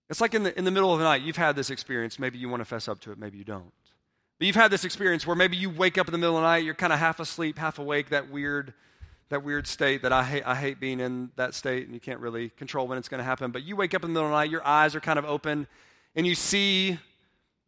It's 0.09 0.21
like 0.21 0.35
in 0.35 0.45
the, 0.45 0.57
in 0.59 0.65
the 0.65 0.71
middle 0.71 0.93
of 0.93 0.99
the 0.99 1.05
night, 1.05 1.23
you've 1.23 1.37
had 1.37 1.57
this 1.57 1.71
experience. 1.71 2.19
Maybe 2.19 2.39
you 2.39 2.49
want 2.49 2.61
to 2.61 2.65
fess 2.65 2.89
up 2.89 3.01
to 3.01 3.13
it, 3.13 3.19
maybe 3.19 3.39
you 3.39 3.45
don't. 3.45 3.73
But 4.39 4.47
you've 4.47 4.57
had 4.57 4.71
this 4.71 4.85
experience 4.85 5.27
where 5.27 5.37
maybe 5.37 5.57
you 5.57 5.71
wake 5.71 5.99
up 5.99 6.09
in 6.09 6.13
the 6.13 6.19
middle 6.19 6.37
of 6.37 6.43
the 6.43 6.49
night, 6.49 6.65
you're 6.65 6.75
kind 6.75 6.93
of 6.93 6.99
half 6.99 7.21
asleep, 7.21 7.59
half 7.59 7.79
awake, 7.79 8.11
that 8.11 8.31
weird, 8.31 8.75
that 9.29 9.45
weird 9.45 9.67
state 9.67 10.03
that 10.03 10.13
I 10.13 10.25
hate, 10.25 10.43
I 10.45 10.55
hate 10.55 10.81
being 10.81 11.01
in 11.01 11.31
that 11.37 11.55
state, 11.55 11.85
and 11.85 11.95
you 11.95 12.01
can't 12.01 12.21
really 12.21 12.49
control 12.51 12.87
when 12.87 12.99
it's 12.99 13.09
going 13.09 13.19
to 13.19 13.25
happen. 13.25 13.51
But 13.51 13.63
you 13.63 13.77
wake 13.77 13.95
up 13.95 14.03
in 14.03 14.11
the 14.11 14.15
middle 14.15 14.27
of 14.27 14.33
the 14.33 14.37
night, 14.37 14.51
your 14.51 14.67
eyes 14.67 14.95
are 14.95 15.01
kind 15.01 15.19
of 15.19 15.25
open, 15.25 15.67
and 16.15 16.27
you 16.27 16.35
see 16.35 16.99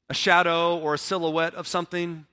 a 0.09 0.15
shadow 0.15 0.79
or 0.79 0.95
a 0.95 0.99
silhouette 0.99 1.55
of 1.55 1.67
something, 1.67 2.27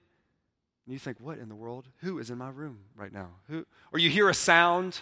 And 0.86 0.94
you 0.94 1.00
think, 1.00 1.18
what 1.20 1.38
in 1.38 1.50
the 1.50 1.56
world? 1.56 1.88
Who 2.02 2.20
is 2.20 2.30
in 2.30 2.38
my 2.38 2.50
room 2.50 2.80
right 2.96 3.14
now? 3.14 3.30
Who? 3.48 3.66
Or 3.92 4.00
you 4.00 4.10
hear 4.10 4.30
a 4.30 4.34
sound. 4.34 5.02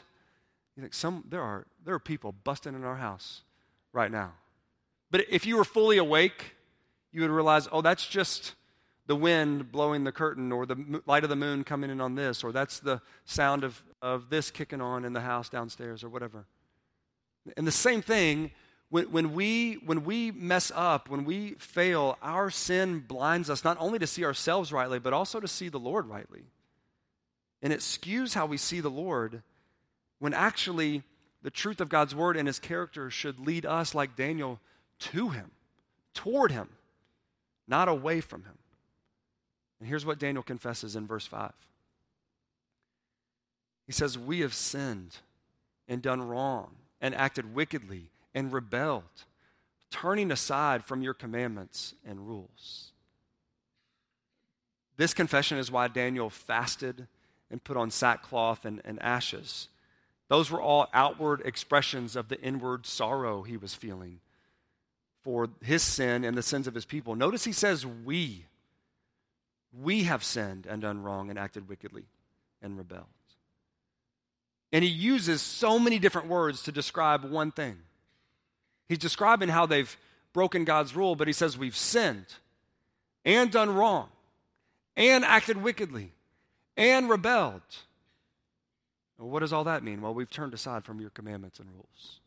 You 0.75 0.81
think, 0.81 0.93
some, 0.93 1.25
there, 1.27 1.41
are, 1.41 1.65
there 1.83 1.95
are 1.95 1.99
people 1.99 2.33
busting 2.43 2.75
in 2.75 2.83
our 2.83 2.97
house 2.97 3.41
right 3.91 4.11
now. 4.11 4.33
But 5.09 5.25
if 5.29 5.45
you 5.45 5.57
were 5.57 5.65
fully 5.65 5.97
awake, 5.97 6.55
you 7.11 7.21
would 7.21 7.31
realize, 7.31 7.67
oh, 7.71 7.81
that's 7.81 8.07
just 8.07 8.53
the 9.07 9.15
wind 9.15 9.71
blowing 9.71 10.03
the 10.03 10.11
curtain 10.11 10.51
or 10.51 10.65
the 10.65 11.01
light 11.05 11.23
of 11.23 11.29
the 11.29 11.35
moon 11.35 11.63
coming 11.63 11.89
in 11.89 11.99
on 11.99 12.15
this, 12.15 12.43
or 12.43 12.51
that's 12.51 12.79
the 12.79 13.01
sound 13.25 13.63
of, 13.63 13.83
of 14.01 14.29
this 14.29 14.51
kicking 14.51 14.79
on 14.79 15.03
in 15.03 15.13
the 15.13 15.21
house 15.21 15.49
downstairs 15.49 16.03
or 16.03 16.09
whatever. 16.09 16.45
And 17.57 17.65
the 17.65 17.71
same 17.71 18.01
thing, 18.01 18.51
when, 18.91 19.05
when, 19.05 19.33
we, 19.33 19.75
when 19.85 20.03
we 20.03 20.31
mess 20.31 20.69
up, 20.75 21.09
when 21.09 21.23
we 21.23 21.51
fail, 21.53 22.17
our 22.21 22.49
sin 22.49 22.99
blinds 22.99 23.49
us 23.49 23.63
not 23.63 23.77
only 23.79 23.97
to 23.97 24.05
see 24.05 24.25
ourselves 24.25 24.73
rightly, 24.73 24.99
but 24.99 25.13
also 25.13 25.39
to 25.39 25.47
see 25.47 25.69
the 25.69 25.79
Lord 25.79 26.07
rightly. 26.07 26.43
And 27.61 27.71
it 27.71 27.79
skews 27.79 28.33
how 28.33 28.45
we 28.45 28.57
see 28.57 28.81
the 28.81 28.89
Lord 28.89 29.43
when 30.19 30.33
actually 30.33 31.03
the 31.41 31.49
truth 31.49 31.79
of 31.79 31.87
God's 31.87 32.13
word 32.13 32.35
and 32.35 32.45
his 32.45 32.59
character 32.59 33.09
should 33.09 33.39
lead 33.39 33.65
us, 33.65 33.95
like 33.95 34.17
Daniel, 34.17 34.59
to 34.99 35.29
him, 35.29 35.51
toward 36.13 36.51
him, 36.51 36.67
not 37.69 37.87
away 37.87 38.19
from 38.19 38.43
him. 38.43 38.57
And 39.79 39.87
here's 39.87 40.05
what 40.05 40.19
Daniel 40.19 40.43
confesses 40.43 40.97
in 40.97 41.07
verse 41.07 41.25
5. 41.25 41.53
He 43.87 43.93
says, 43.93 44.17
We 44.17 44.41
have 44.41 44.53
sinned 44.53 45.15
and 45.87 46.01
done 46.01 46.21
wrong 46.21 46.75
and 46.99 47.15
acted 47.15 47.55
wickedly 47.55 48.09
and 48.33 48.51
rebelled, 48.51 49.25
turning 49.89 50.31
aside 50.31 50.83
from 50.83 51.01
your 51.01 51.13
commandments 51.13 51.93
and 52.05 52.27
rules. 52.27 52.91
This 54.97 55.13
confession 55.13 55.57
is 55.57 55.71
why 55.71 55.87
Daniel 55.87 56.29
fasted 56.29 57.07
and 57.49 57.63
put 57.63 57.77
on 57.77 57.91
sackcloth 57.91 58.65
and, 58.65 58.81
and 58.85 59.01
ashes. 59.01 59.67
Those 60.27 60.49
were 60.49 60.61
all 60.61 60.87
outward 60.93 61.41
expressions 61.43 62.15
of 62.15 62.29
the 62.29 62.39
inward 62.41 62.85
sorrow 62.85 63.43
he 63.43 63.57
was 63.57 63.75
feeling 63.75 64.19
for 65.23 65.49
his 65.61 65.83
sin 65.83 66.23
and 66.23 66.37
the 66.37 66.43
sins 66.43 66.67
of 66.67 66.73
his 66.73 66.85
people. 66.85 67.15
Notice 67.15 67.43
he 67.43 67.51
says, 67.51 67.85
We. 67.85 68.45
We 69.73 70.03
have 70.03 70.23
sinned 70.23 70.65
and 70.65 70.81
done 70.81 71.01
wrong 71.01 71.29
and 71.29 71.39
acted 71.39 71.69
wickedly 71.69 72.05
and 72.61 72.77
rebelled. 72.77 73.05
And 74.71 74.83
he 74.83 74.89
uses 74.89 75.41
so 75.41 75.77
many 75.79 75.99
different 75.99 76.27
words 76.27 76.63
to 76.63 76.71
describe 76.71 77.25
one 77.25 77.51
thing. 77.51 77.77
He's 78.87 78.97
describing 78.97 79.49
how 79.49 79.65
they've 79.65 79.95
broken 80.33 80.65
God's 80.65 80.95
rule, 80.95 81.15
but 81.15 81.27
he 81.27 81.33
says 81.33 81.57
we've 81.57 81.75
sinned 81.75 82.25
and 83.25 83.51
done 83.51 83.73
wrong 83.73 84.09
and 84.95 85.23
acted 85.23 85.57
wickedly 85.57 86.11
and 86.77 87.09
rebelled. 87.09 87.61
Well, 89.17 89.29
what 89.29 89.39
does 89.39 89.53
all 89.53 89.63
that 89.65 89.83
mean? 89.83 90.01
Well, 90.01 90.13
we've 90.13 90.29
turned 90.29 90.53
aside 90.53 90.83
from 90.83 90.99
your 90.99 91.11
commandments 91.11 91.59
and 91.59 91.69
rules. 91.73 92.19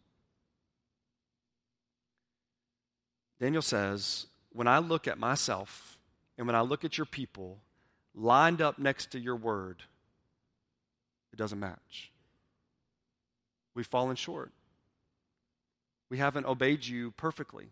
Daniel 3.40 3.62
says, 3.62 4.26
when 4.52 4.68
I 4.68 4.78
look 4.78 5.08
at 5.08 5.18
myself 5.18 5.98
and 6.38 6.46
when 6.46 6.56
I 6.56 6.60
look 6.60 6.84
at 6.84 6.96
your 6.96 7.04
people 7.04 7.58
lined 8.14 8.62
up 8.62 8.78
next 8.78 9.10
to 9.12 9.18
your 9.18 9.36
word, 9.36 9.82
it 11.32 11.36
doesn't 11.36 11.58
match. 11.58 12.12
We've 13.74 13.86
fallen 13.86 14.14
short. 14.14 14.52
We 16.14 16.18
haven't 16.18 16.46
obeyed 16.46 16.86
you 16.86 17.10
perfectly. 17.10 17.70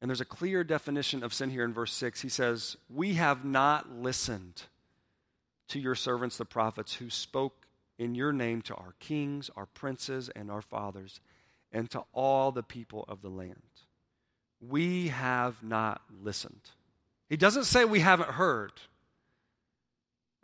And 0.00 0.08
there's 0.08 0.22
a 0.22 0.24
clear 0.24 0.64
definition 0.64 1.22
of 1.22 1.34
sin 1.34 1.50
here 1.50 1.66
in 1.66 1.74
verse 1.74 1.92
6. 1.92 2.22
He 2.22 2.30
says, 2.30 2.78
We 2.88 3.12
have 3.14 3.44
not 3.44 3.92
listened 3.92 4.62
to 5.68 5.78
your 5.78 5.94
servants, 5.94 6.38
the 6.38 6.46
prophets, 6.46 6.94
who 6.94 7.10
spoke 7.10 7.66
in 7.98 8.14
your 8.14 8.32
name 8.32 8.62
to 8.62 8.74
our 8.74 8.94
kings, 9.00 9.50
our 9.54 9.66
princes, 9.66 10.30
and 10.30 10.50
our 10.50 10.62
fathers, 10.62 11.20
and 11.72 11.90
to 11.90 12.04
all 12.14 12.52
the 12.52 12.62
people 12.62 13.04
of 13.06 13.20
the 13.20 13.28
land 13.28 13.60
we 14.66 15.08
have 15.08 15.62
not 15.62 16.00
listened. 16.22 16.70
He 17.28 17.36
doesn't 17.36 17.64
say 17.64 17.84
we 17.84 18.00
haven't 18.00 18.30
heard. 18.30 18.72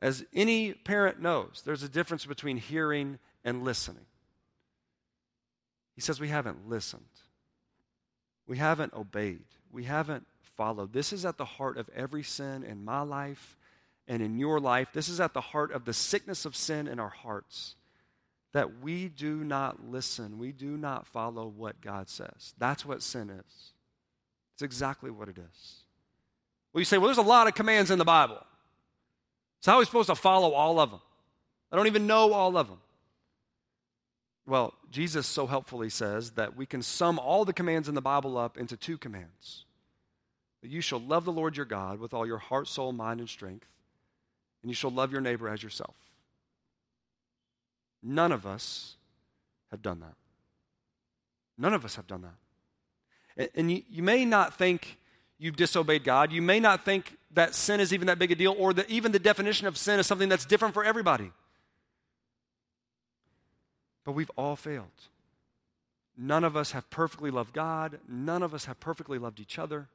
As 0.02 0.26
any 0.34 0.74
parent 0.74 1.22
knows, 1.22 1.62
there's 1.64 1.82
a 1.82 1.88
difference 1.88 2.26
between 2.26 2.58
hearing 2.58 3.18
and 3.46 3.64
listening. 3.64 4.04
He 5.96 6.02
says 6.02 6.20
we 6.20 6.28
haven't 6.28 6.68
listened. 6.68 7.02
We 8.46 8.58
haven't 8.58 8.94
obeyed. 8.94 9.46
We 9.72 9.84
haven't 9.84 10.26
followed. 10.56 10.92
This 10.92 11.12
is 11.12 11.24
at 11.24 11.38
the 11.38 11.44
heart 11.44 11.78
of 11.78 11.90
every 11.94 12.22
sin 12.22 12.62
in 12.62 12.84
my 12.84 13.00
life 13.00 13.56
and 14.06 14.22
in 14.22 14.38
your 14.38 14.60
life. 14.60 14.88
This 14.92 15.08
is 15.08 15.20
at 15.20 15.34
the 15.34 15.40
heart 15.40 15.72
of 15.72 15.84
the 15.84 15.92
sickness 15.92 16.44
of 16.44 16.54
sin 16.54 16.86
in 16.86 17.00
our 17.00 17.08
hearts. 17.08 17.74
That 18.52 18.80
we 18.80 19.08
do 19.08 19.42
not 19.42 19.90
listen. 19.90 20.38
We 20.38 20.52
do 20.52 20.76
not 20.76 21.06
follow 21.06 21.46
what 21.46 21.80
God 21.80 22.08
says. 22.08 22.54
That's 22.58 22.86
what 22.86 23.02
sin 23.02 23.30
is. 23.30 23.72
It's 24.54 24.62
exactly 24.62 25.10
what 25.10 25.28
it 25.28 25.38
is. 25.38 25.80
Well, 26.72 26.80
you 26.80 26.84
say, 26.84 26.98
well, 26.98 27.08
there's 27.08 27.18
a 27.18 27.22
lot 27.22 27.48
of 27.48 27.54
commands 27.54 27.90
in 27.90 27.98
the 27.98 28.04
Bible. 28.04 28.42
So, 29.60 29.70
how 29.70 29.76
are 29.76 29.80
we 29.80 29.84
supposed 29.86 30.08
to 30.08 30.14
follow 30.14 30.52
all 30.52 30.78
of 30.78 30.90
them? 30.90 31.00
I 31.72 31.76
don't 31.76 31.86
even 31.86 32.06
know 32.06 32.32
all 32.32 32.56
of 32.56 32.68
them. 32.68 32.78
Well, 34.46 34.74
Jesus 34.92 35.26
so 35.26 35.46
helpfully 35.46 35.90
says 35.90 36.32
that 36.32 36.56
we 36.56 36.66
can 36.66 36.82
sum 36.82 37.18
all 37.18 37.44
the 37.44 37.52
commands 37.52 37.88
in 37.88 37.94
the 37.94 38.00
Bible 38.00 38.38
up 38.38 38.56
into 38.56 38.76
two 38.76 38.96
commands 38.96 39.64
that 40.62 40.70
you 40.70 40.80
shall 40.80 41.00
love 41.00 41.24
the 41.24 41.32
Lord 41.32 41.56
your 41.56 41.66
God 41.66 42.00
with 42.00 42.14
all 42.14 42.26
your 42.26 42.38
heart, 42.38 42.66
soul, 42.66 42.92
mind, 42.92 43.20
and 43.20 43.28
strength, 43.28 43.66
and 44.62 44.70
you 44.70 44.74
shall 44.74 44.90
love 44.90 45.12
your 45.12 45.20
neighbor 45.20 45.48
as 45.48 45.62
yourself. 45.62 45.94
None 48.02 48.32
of 48.32 48.46
us 48.46 48.96
have 49.70 49.82
done 49.82 50.00
that. 50.00 50.14
None 51.58 51.74
of 51.74 51.84
us 51.84 51.96
have 51.96 52.06
done 52.06 52.22
that. 52.22 53.50
And 53.54 53.70
you, 53.70 54.02
may 54.02 54.24
not 54.24 54.54
think 54.54 54.98
you've 55.38 55.56
disobeyed 55.56 56.04
God. 56.04 56.32
You 56.32 56.40
may 56.40 56.58
not 56.60 56.84
think 56.84 57.16
that 57.32 57.54
sin 57.54 57.80
is 57.80 57.92
even 57.92 58.06
that 58.06 58.18
big 58.18 58.32
a 58.32 58.34
deal, 58.34 58.54
or 58.58 58.72
that 58.74 58.88
even 58.88 59.12
the 59.12 59.18
definition 59.18 59.66
of 59.66 59.76
sin 59.76 60.00
is 60.00 60.06
something 60.06 60.28
that's 60.28 60.46
different 60.46 60.72
for 60.72 60.84
everybody. 60.84 61.32
But 64.06 64.12
we've 64.12 64.30
all 64.36 64.56
failed. 64.56 64.86
None 66.16 66.44
of 66.44 66.56
us 66.56 66.70
have 66.70 66.88
perfectly 66.88 67.30
loved 67.30 67.52
God. 67.52 67.98
None 68.08 68.42
of 68.42 68.54
us 68.54 68.64
have 68.64 68.80
perfectly 68.80 69.18
loved 69.18 69.40
each 69.40 69.58
other. 69.58 69.88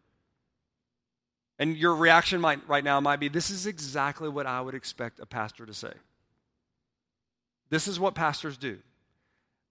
And 1.58 1.78
your 1.78 1.96
reaction 1.96 2.42
might, 2.42 2.68
right 2.68 2.84
now 2.84 3.00
might 3.00 3.20
be 3.20 3.30
this 3.30 3.50
is 3.50 3.66
exactly 3.66 4.30
what 4.30 4.46
I 4.46 4.62
would 4.62 4.76
expect 4.76 5.20
a 5.20 5.26
pastor 5.26 5.66
to 5.66 5.74
say. 5.74 5.94
This 7.70 7.88
is 7.88 8.00
what 8.00 8.14
pastors 8.14 8.58
do. 8.58 8.80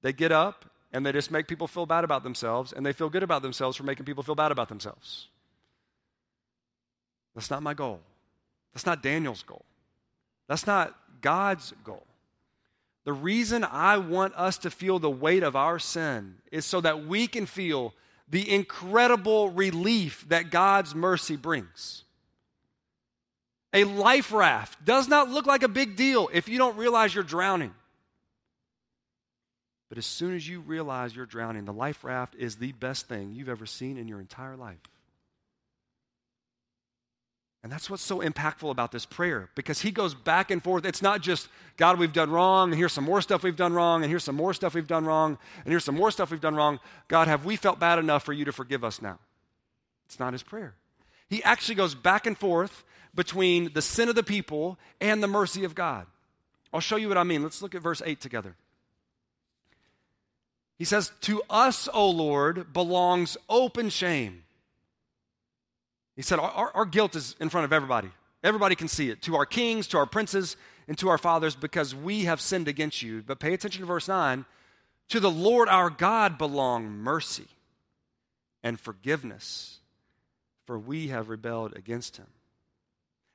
They 0.03 0.13
get 0.13 0.33
up 0.33 0.65
and 0.93 1.05
they 1.05 1.13
just 1.13 1.31
make 1.31 1.47
people 1.47 1.69
feel 1.69 1.87
bad 1.87 2.03
about 2.03 2.25
themselves, 2.25 2.73
and 2.73 2.85
they 2.85 2.93
feel 2.93 3.09
good 3.09 3.23
about 3.23 3.43
themselves 3.43 3.77
for 3.77 3.85
making 3.85 4.07
people 4.07 4.25
feel 4.25 4.35
bad 4.35 4.51
about 4.51 4.69
themselves. 4.69 5.29
That's 7.35 7.49
not 7.49 7.63
my 7.63 7.75
goal. 7.75 8.01
That's 8.75 8.87
not 8.87 9.01
Daniel's 9.01 9.45
goal. 9.45 9.65
That's 10.49 10.67
not 10.67 10.97
God's 11.21 11.73
goal. 11.85 12.05
The 13.11 13.15
reason 13.15 13.65
I 13.65 13.99
want 13.99 14.35
us 14.37 14.59
to 14.59 14.71
feel 14.71 15.01
the 15.01 15.11
weight 15.11 15.43
of 15.43 15.57
our 15.57 15.81
sin 15.81 16.37
is 16.53 16.65
so 16.65 16.81
that 16.81 17.09
we 17.09 17.27
can 17.27 17.45
feel 17.45 17.93
the 18.29 18.49
incredible 18.49 19.51
relief 19.51 20.25
that 20.29 20.53
God's 20.53 20.95
mercy 20.95 21.35
brings. 21.35 22.05
A 23.75 23.83
life 23.83 24.31
raft 24.31 24.85
does 24.85 25.09
not 25.09 25.29
look 25.29 25.45
like 25.45 25.65
a 25.65 25.69
big 25.69 25.97
deal 25.97 26.31
if 26.33 26.49
you 26.49 26.57
don't 26.57 26.77
realize 26.77 27.13
you're 27.13 27.25
drowning. 27.25 27.75
But 29.89 29.99
as 29.99 30.07
soon 30.07 30.37
as 30.37 30.49
you 30.49 30.61
realize 30.61 31.17
you're 31.17 31.27
drowning, 31.27 31.65
the 31.65 31.73
life 31.73 32.05
raft 32.05 32.37
is 32.37 32.59
the 32.59 32.71
best 32.71 33.09
thing 33.09 33.33
you've 33.33 33.49
ever 33.49 33.67
seen 33.67 33.99
in 33.99 34.07
your 34.07 34.21
entire 34.21 34.57
life. 34.57 34.79
And 37.71 37.77
that's 37.77 37.89
what's 37.89 38.03
so 38.03 38.19
impactful 38.19 38.69
about 38.69 38.91
this 38.91 39.07
prayer 39.07 39.49
because 39.55 39.81
he 39.81 39.93
goes 39.93 40.13
back 40.13 40.51
and 40.51 40.61
forth. 40.61 40.85
It's 40.85 41.03
not 41.03 41.21
just, 41.21 41.49
God, 41.77 42.01
we've 42.01 42.13
done 42.13 42.29
wrong, 42.29 42.71
and 42.71 42.77
here's 42.77 42.93
some 42.93 43.05
more 43.05 43.23
stuff 43.23 43.45
we've 43.45 43.55
done 43.55 43.73
wrong, 43.73 44.03
and 44.03 44.11
here's 44.11 44.25
some 44.25 44.35
more 44.35 44.53
stuff 44.53 44.75
we've 44.75 44.89
done 44.89 45.05
wrong, 45.05 45.39
and 45.59 45.71
here's 45.71 45.85
some 45.85 45.95
more 45.95 46.11
stuff 46.11 46.33
we've 46.33 46.41
done 46.41 46.57
wrong. 46.57 46.81
God, 47.07 47.29
have 47.29 47.45
we 47.45 47.55
felt 47.55 47.79
bad 47.79 48.01
enough 48.01 48.25
for 48.25 48.33
you 48.33 48.45
to 48.45 48.51
forgive 48.51 48.83
us 48.83 49.01
now? 49.01 49.21
It's 50.07 50.19
not 50.19 50.33
his 50.33 50.43
prayer. 50.43 50.75
He 51.29 51.45
actually 51.45 51.77
goes 51.77 51.95
back 51.95 52.27
and 52.27 52.37
forth 52.37 52.83
between 53.15 53.73
the 53.73 53.83
sin 53.83 54.09
of 54.09 54.17
the 54.17 54.25
people 54.25 54.77
and 55.01 55.23
the 55.23 55.29
mercy 55.29 55.63
of 55.63 55.77
God. 55.77 56.09
I'll 56.75 56.81
show 56.81 56.97
you 56.97 57.07
what 57.07 57.19
I 57.19 57.23
mean. 57.23 57.45
Let's 57.45 57.63
look 57.63 57.77
at 57.77 57.83
verse 57.83 58.03
8 58.05 58.21
together. 58.21 58.57
He 60.77 60.85
says, 60.85 61.13
To 61.21 61.41
us, 61.49 61.89
O 61.95 62.11
Lord, 62.11 62.73
belongs 62.73 63.37
open 63.49 63.91
shame. 63.91 64.43
He 66.17 66.23
said, 66.23 66.39
our, 66.39 66.71
our, 66.75 66.85
guilt 66.85 67.17
is 67.17 67.37
in 67.41 67.49
front 67.49 67.65
of 67.65 67.73
everybody. 67.73 68.11
Everybody 68.43 68.75
can 68.75 68.89
see 68.89 69.11
it. 69.11 69.23
To 69.23 69.37
our 69.37 69.47
kings, 69.47 69.87
to 69.89 69.99
our 69.99 70.07
princes, 70.07 70.57
and 70.89 70.99
to 70.99 71.09
our 71.09 71.19
fathers, 71.19 71.55
because 71.55 71.95
we 71.95 72.25
have 72.25 72.41
sinned 72.41 72.69
against 72.69 73.03
you. 73.03 73.23
But 73.23 73.39
pay 73.39 73.55
attention 73.55 73.81
to 73.81 73.87
verse 73.87 74.09
9. 74.09 74.45
To 75.11 75.21
the 75.21 75.31
Lord 75.31 75.69
our 75.69 75.91
God 75.91 76.39
belong 76.39 76.91
mercy 76.91 77.47
and 78.63 78.79
forgiveness, 78.79 79.79
for 80.67 80.79
we 80.79 81.09
have 81.09 81.29
rebelled 81.29 81.77
against 81.77 82.17
him. 82.17 82.27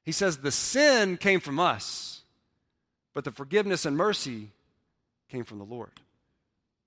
He 0.04 0.12
says 0.12 0.38
the 0.38 0.52
sin 0.52 1.18
came 1.18 1.40
from 1.40 1.60
us, 1.60 2.22
but 3.14 3.24
the 3.24 3.32
forgiveness 3.32 3.86
and 3.86 3.98
mercy 3.98 4.52
came 5.30 5.44
from 5.44 5.58
the 5.58 5.66
Lord. 5.66 5.92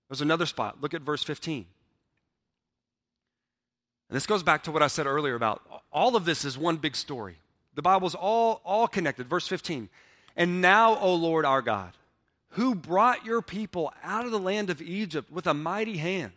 There's 0.09 0.20
another 0.20 0.46
spot. 0.46 0.81
Look 0.81 0.94
at 0.94 1.03
verse 1.03 1.22
15. 1.22 1.66
And 4.09 4.16
this 4.16 4.27
goes 4.27 4.42
back 4.42 4.64
to 4.64 4.73
what 4.73 4.83
I 4.83 4.87
said 4.87 5.07
earlier 5.07 5.35
about 5.35 5.62
all 5.92 6.16
of 6.16 6.25
this 6.25 6.44
is 6.44 6.57
one 6.57 6.77
big 6.77 6.97
story. 6.97 7.37
The 7.75 7.83
Bible's 7.83 8.14
all, 8.14 8.61
all 8.64 8.88
connected. 8.88 9.29
Verse 9.29 9.47
15. 9.49 9.88
And 10.37 10.61
now, 10.61 10.99
O 10.99 11.14
Lord 11.14 11.44
our 11.44 11.62
God, 11.62 11.92
who 12.51 12.75
brought 12.75 13.25
your 13.25 13.42
people 13.42 13.92
out 14.03 14.25
of 14.25 14.31
the 14.31 14.38
land 14.38 14.71
of 14.71 14.81
Egypt 14.81 15.31
with 15.31 15.47
a 15.47 15.55
mighty 15.55 15.97
hand 15.97 16.33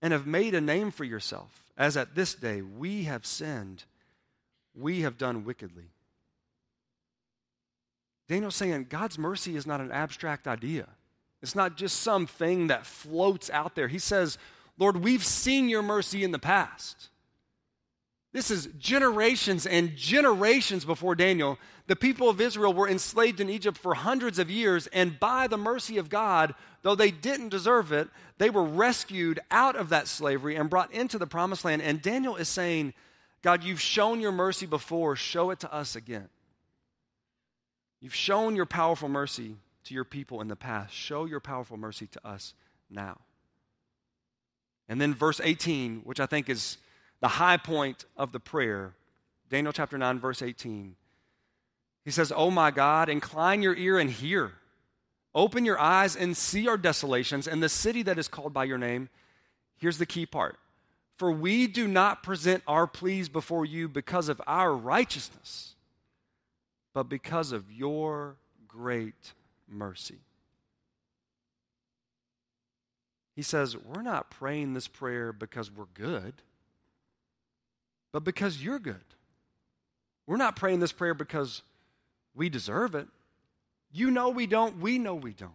and 0.00 0.12
have 0.12 0.26
made 0.26 0.54
a 0.54 0.60
name 0.60 0.90
for 0.90 1.04
yourself, 1.04 1.64
as 1.76 1.96
at 1.96 2.14
this 2.14 2.34
day 2.34 2.62
we 2.62 3.04
have 3.04 3.26
sinned, 3.26 3.84
we 4.74 5.00
have 5.00 5.18
done 5.18 5.44
wickedly. 5.44 5.84
Daniel's 8.28 8.56
saying 8.56 8.86
God's 8.88 9.18
mercy 9.18 9.56
is 9.56 9.66
not 9.66 9.80
an 9.80 9.92
abstract 9.92 10.48
idea. 10.48 10.88
It's 11.42 11.54
not 11.54 11.76
just 11.76 12.00
something 12.00 12.68
that 12.68 12.86
floats 12.86 13.50
out 13.50 13.74
there. 13.74 13.88
He 13.88 13.98
says, 13.98 14.38
Lord, 14.78 14.96
we've 14.96 15.24
seen 15.24 15.68
your 15.68 15.82
mercy 15.82 16.24
in 16.24 16.32
the 16.32 16.38
past. 16.38 17.08
This 18.32 18.50
is 18.50 18.68
generations 18.78 19.64
and 19.64 19.96
generations 19.96 20.84
before 20.84 21.14
Daniel. 21.14 21.56
The 21.86 21.94
people 21.94 22.28
of 22.28 22.40
Israel 22.40 22.74
were 22.74 22.88
enslaved 22.88 23.38
in 23.38 23.48
Egypt 23.48 23.78
for 23.78 23.94
hundreds 23.94 24.40
of 24.40 24.50
years, 24.50 24.88
and 24.88 25.20
by 25.20 25.46
the 25.46 25.56
mercy 25.56 25.98
of 25.98 26.08
God, 26.08 26.56
though 26.82 26.96
they 26.96 27.12
didn't 27.12 27.50
deserve 27.50 27.92
it, 27.92 28.08
they 28.38 28.50
were 28.50 28.64
rescued 28.64 29.38
out 29.52 29.76
of 29.76 29.90
that 29.90 30.08
slavery 30.08 30.56
and 30.56 30.68
brought 30.68 30.92
into 30.92 31.16
the 31.16 31.28
promised 31.28 31.64
land. 31.64 31.80
And 31.80 32.02
Daniel 32.02 32.34
is 32.34 32.48
saying, 32.48 32.94
God, 33.42 33.62
you've 33.62 33.80
shown 33.80 34.20
your 34.20 34.32
mercy 34.32 34.66
before, 34.66 35.14
show 35.14 35.50
it 35.50 35.60
to 35.60 35.72
us 35.72 35.94
again. 35.94 36.28
You've 38.00 38.14
shown 38.14 38.56
your 38.56 38.66
powerful 38.66 39.08
mercy 39.08 39.54
to 39.84 39.94
your 39.94 40.04
people 40.04 40.40
in 40.40 40.48
the 40.48 40.56
past, 40.56 40.92
show 40.92 41.24
your 41.24 41.40
powerful 41.40 41.76
mercy 41.76 42.08
to 42.08 42.26
us 42.26 42.54
now. 42.90 43.20
And 44.88 45.00
then 45.00 45.14
verse 45.14 45.40
18, 45.42 46.02
which 46.04 46.20
I 46.20 46.26
think 46.26 46.48
is 46.48 46.78
the 47.20 47.28
high 47.28 47.56
point 47.56 48.04
of 48.16 48.32
the 48.32 48.40
prayer, 48.40 48.94
Daniel 49.48 49.72
chapter 49.72 49.96
9, 49.96 50.18
verse 50.18 50.42
18. 50.42 50.96
He 52.04 52.10
says, 52.10 52.32
Oh 52.34 52.50
my 52.50 52.70
God, 52.70 53.08
incline 53.08 53.62
your 53.62 53.74
ear 53.74 53.98
and 53.98 54.10
hear. 54.10 54.52
Open 55.34 55.64
your 55.64 55.80
eyes 55.80 56.14
and 56.14 56.36
see 56.36 56.68
our 56.68 56.76
desolations 56.76 57.48
and 57.48 57.62
the 57.62 57.68
city 57.68 58.02
that 58.02 58.18
is 58.18 58.28
called 58.28 58.52
by 58.52 58.64
your 58.64 58.78
name. 58.78 59.08
Here's 59.78 59.98
the 59.98 60.06
key 60.06 60.26
part 60.26 60.58
For 61.16 61.32
we 61.32 61.66
do 61.66 61.88
not 61.88 62.22
present 62.22 62.62
our 62.66 62.86
pleas 62.86 63.28
before 63.28 63.64
you 63.64 63.88
because 63.88 64.28
of 64.28 64.40
our 64.46 64.74
righteousness, 64.74 65.74
but 66.92 67.08
because 67.08 67.52
of 67.52 67.72
your 67.72 68.36
great 68.68 69.32
mercy. 69.68 70.18
He 73.34 73.42
says, 73.42 73.76
We're 73.76 74.02
not 74.02 74.30
praying 74.30 74.74
this 74.74 74.88
prayer 74.88 75.32
because 75.32 75.70
we're 75.70 75.86
good, 75.94 76.34
but 78.12 78.24
because 78.24 78.62
you're 78.62 78.78
good. 78.78 78.96
We're 80.26 80.36
not 80.36 80.56
praying 80.56 80.80
this 80.80 80.92
prayer 80.92 81.14
because 81.14 81.62
we 82.34 82.48
deserve 82.48 82.94
it. 82.94 83.08
You 83.92 84.10
know 84.10 84.30
we 84.30 84.46
don't. 84.46 84.80
We 84.80 84.98
know 84.98 85.14
we 85.14 85.32
don't. 85.32 85.52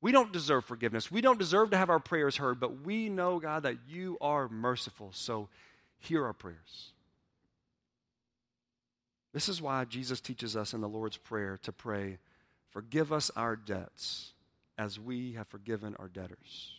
We 0.00 0.10
don't 0.10 0.32
deserve 0.32 0.64
forgiveness. 0.64 1.12
We 1.12 1.20
don't 1.20 1.38
deserve 1.38 1.70
to 1.70 1.76
have 1.76 1.90
our 1.90 2.00
prayers 2.00 2.36
heard, 2.36 2.58
but 2.58 2.82
we 2.82 3.08
know, 3.08 3.38
God, 3.38 3.62
that 3.62 3.76
you 3.88 4.18
are 4.20 4.48
merciful. 4.48 5.10
So 5.12 5.48
hear 5.98 6.24
our 6.24 6.32
prayers. 6.32 6.92
This 9.32 9.48
is 9.48 9.62
why 9.62 9.84
Jesus 9.84 10.20
teaches 10.20 10.56
us 10.56 10.74
in 10.74 10.80
the 10.80 10.88
Lord's 10.88 11.16
Prayer 11.16 11.58
to 11.62 11.72
pray, 11.72 12.18
Forgive 12.70 13.12
us 13.12 13.30
our 13.36 13.54
debts 13.54 14.32
as 14.78 14.98
we 14.98 15.32
have 15.32 15.48
forgiven 15.48 15.94
our 15.98 16.08
debtors. 16.08 16.74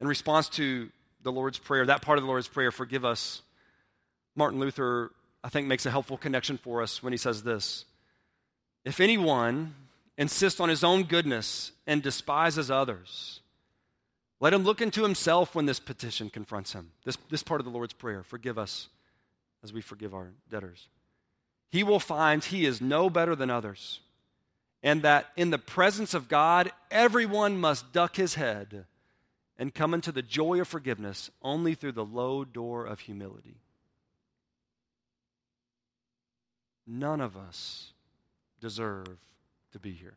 In 0.00 0.08
response 0.08 0.48
to 0.50 0.90
the 1.22 1.32
Lord's 1.32 1.58
Prayer, 1.58 1.86
that 1.86 2.02
part 2.02 2.18
of 2.18 2.24
the 2.24 2.28
Lord's 2.28 2.48
Prayer, 2.48 2.70
forgive 2.70 3.04
us, 3.04 3.42
Martin 4.34 4.60
Luther, 4.60 5.12
I 5.42 5.48
think, 5.48 5.66
makes 5.66 5.86
a 5.86 5.90
helpful 5.90 6.18
connection 6.18 6.58
for 6.58 6.82
us 6.82 7.02
when 7.02 7.12
he 7.12 7.16
says 7.16 7.42
this 7.42 7.84
If 8.84 9.00
anyone 9.00 9.74
insists 10.18 10.60
on 10.60 10.68
his 10.68 10.84
own 10.84 11.04
goodness 11.04 11.72
and 11.86 12.02
despises 12.02 12.70
others, 12.70 13.40
let 14.38 14.52
him 14.52 14.64
look 14.64 14.82
into 14.82 15.02
himself 15.02 15.54
when 15.54 15.66
this 15.66 15.80
petition 15.80 16.28
confronts 16.28 16.74
him. 16.74 16.92
This, 17.04 17.16
this 17.30 17.42
part 17.42 17.60
of 17.60 17.64
the 17.64 17.70
Lord's 17.70 17.94
Prayer, 17.94 18.22
forgive 18.22 18.58
us 18.58 18.88
as 19.64 19.72
we 19.72 19.80
forgive 19.80 20.14
our 20.14 20.32
debtors. 20.50 20.88
He 21.70 21.82
will 21.82 22.00
find 22.00 22.44
he 22.44 22.66
is 22.66 22.80
no 22.80 23.08
better 23.08 23.34
than 23.34 23.50
others 23.50 24.00
and 24.86 25.02
that 25.02 25.32
in 25.34 25.50
the 25.50 25.58
presence 25.58 26.14
of 26.14 26.28
God, 26.28 26.70
everyone 26.92 27.58
must 27.58 27.92
duck 27.92 28.14
his 28.14 28.36
head 28.36 28.84
and 29.58 29.74
come 29.74 29.92
into 29.92 30.12
the 30.12 30.22
joy 30.22 30.60
of 30.60 30.68
forgiveness 30.68 31.28
only 31.42 31.74
through 31.74 31.90
the 31.90 32.04
low 32.04 32.44
door 32.44 32.86
of 32.86 33.00
humility. 33.00 33.56
None 36.86 37.20
of 37.20 37.36
us 37.36 37.94
deserve 38.60 39.18
to 39.72 39.80
be 39.80 39.90
here. 39.90 40.14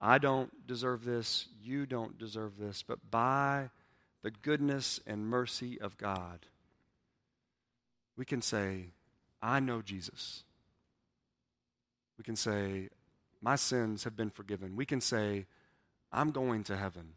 I 0.00 0.18
don't 0.18 0.66
deserve 0.66 1.04
this. 1.04 1.46
You 1.62 1.86
don't 1.86 2.18
deserve 2.18 2.58
this. 2.58 2.82
But 2.82 3.12
by 3.12 3.70
the 4.22 4.32
goodness 4.32 4.98
and 5.06 5.28
mercy 5.28 5.80
of 5.80 5.96
God, 5.98 6.46
we 8.16 8.24
can 8.24 8.42
say, 8.42 8.86
I 9.40 9.60
know 9.60 9.82
Jesus. 9.82 10.42
We 12.22 12.24
can 12.24 12.36
say, 12.36 12.88
My 13.40 13.56
sins 13.56 14.04
have 14.04 14.16
been 14.16 14.30
forgiven. 14.30 14.76
We 14.76 14.86
can 14.86 15.00
say, 15.00 15.46
I'm 16.12 16.30
going 16.30 16.62
to 16.64 16.76
heaven. 16.76 17.14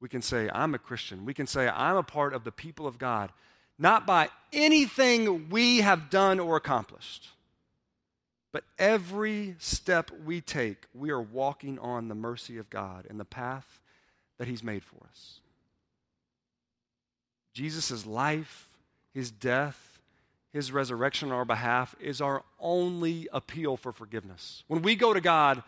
We 0.00 0.08
can 0.08 0.22
say, 0.22 0.48
I'm 0.54 0.72
a 0.72 0.78
Christian. 0.78 1.24
We 1.24 1.34
can 1.34 1.48
say, 1.48 1.68
I'm 1.68 1.96
a 1.96 2.04
part 2.04 2.32
of 2.32 2.44
the 2.44 2.52
people 2.52 2.86
of 2.86 2.96
God, 2.96 3.32
not 3.76 4.06
by 4.06 4.28
anything 4.52 5.48
we 5.50 5.78
have 5.78 6.10
done 6.10 6.38
or 6.38 6.54
accomplished, 6.54 7.30
but 8.52 8.62
every 8.78 9.56
step 9.58 10.12
we 10.24 10.40
take, 10.40 10.84
we 10.94 11.10
are 11.10 11.20
walking 11.20 11.80
on 11.80 12.06
the 12.06 12.14
mercy 12.14 12.56
of 12.56 12.70
God 12.70 13.08
and 13.10 13.18
the 13.18 13.24
path 13.24 13.80
that 14.38 14.46
He's 14.46 14.62
made 14.62 14.84
for 14.84 15.04
us. 15.10 15.40
Jesus' 17.52 18.06
life, 18.06 18.68
His 19.12 19.32
death, 19.32 19.93
his 20.54 20.70
resurrection 20.70 21.32
on 21.32 21.34
our 21.34 21.44
behalf 21.44 21.96
is 21.98 22.20
our 22.20 22.44
only 22.60 23.28
appeal 23.32 23.76
for 23.76 23.90
forgiveness. 23.90 24.62
When 24.68 24.82
we 24.82 24.94
go 24.94 25.12
to 25.12 25.20
God 25.20 25.64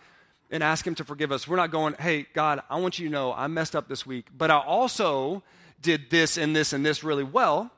and 0.49 0.63
ask 0.63 0.87
Him 0.87 0.95
to 0.95 1.05
forgive 1.05 1.33
us, 1.33 1.49
we're 1.49 1.57
not 1.57 1.73
going, 1.73 1.97
hey, 1.99 2.29
God, 2.33 2.63
I 2.71 2.79
want 2.79 3.01
you 3.01 3.09
to 3.09 3.13
know 3.13 3.33
I 3.33 3.49
messed 3.49 3.75
up 3.75 3.89
this 3.89 4.07
week, 4.07 4.29
but 4.39 4.49
I 4.49 4.59
also 4.59 5.43
did 5.83 6.09
this 6.09 6.37
and 6.37 6.55
this 6.55 6.73
and 6.73 6.87
this 6.87 7.03
really 7.03 7.25
well. 7.25 7.73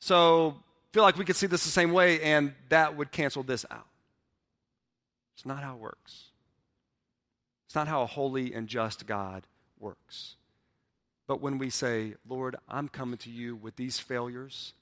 So 0.00 0.56
feel 0.94 1.02
like 1.02 1.18
we 1.18 1.24
could 1.26 1.36
see 1.36 1.48
this 1.48 1.64
the 1.64 1.70
same 1.70 1.92
way, 1.92 2.18
and 2.22 2.54
that 2.70 2.96
would 2.96 3.12
cancel 3.12 3.42
this 3.42 3.66
out. 3.70 3.86
It's 5.36 5.44
not 5.44 5.62
how 5.62 5.74
it 5.74 5.80
works. 5.80 6.28
It's 7.66 7.74
not 7.74 7.88
how 7.88 8.00
a 8.00 8.06
holy 8.06 8.54
and 8.54 8.68
just 8.68 9.06
God 9.06 9.46
works. 9.78 10.36
But 11.26 11.42
when 11.42 11.58
we 11.58 11.68
say, 11.68 12.14
Lord, 12.26 12.56
I'm 12.70 12.88
coming 12.88 13.18
to 13.18 13.30
you 13.30 13.54
with 13.54 13.76
these 13.76 13.98
failures, 13.98 14.72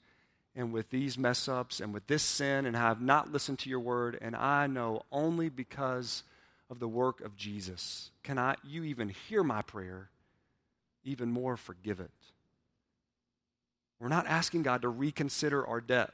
and 0.55 0.71
with 0.71 0.89
these 0.89 1.17
mess 1.17 1.47
ups 1.47 1.79
and 1.79 1.93
with 1.93 2.07
this 2.07 2.23
sin 2.23 2.65
and 2.65 2.77
I 2.77 2.81
have 2.81 3.01
not 3.01 3.31
listened 3.31 3.59
to 3.59 3.69
your 3.69 3.79
word. 3.79 4.17
And 4.21 4.35
I 4.35 4.67
know 4.67 5.03
only 5.11 5.49
because 5.49 6.23
of 6.69 6.79
the 6.79 6.87
work 6.87 7.21
of 7.21 7.35
Jesus 7.35 8.11
can 8.23 8.37
I, 8.37 8.55
you 8.63 8.83
even 8.83 9.09
hear 9.09 9.43
my 9.43 9.61
prayer, 9.61 10.09
even 11.03 11.31
more 11.31 11.57
forgive 11.57 11.99
it. 11.99 12.11
We're 13.99 14.09
not 14.09 14.27
asking 14.27 14.63
God 14.63 14.81
to 14.81 14.89
reconsider 14.89 15.65
our 15.65 15.81
debt. 15.81 16.11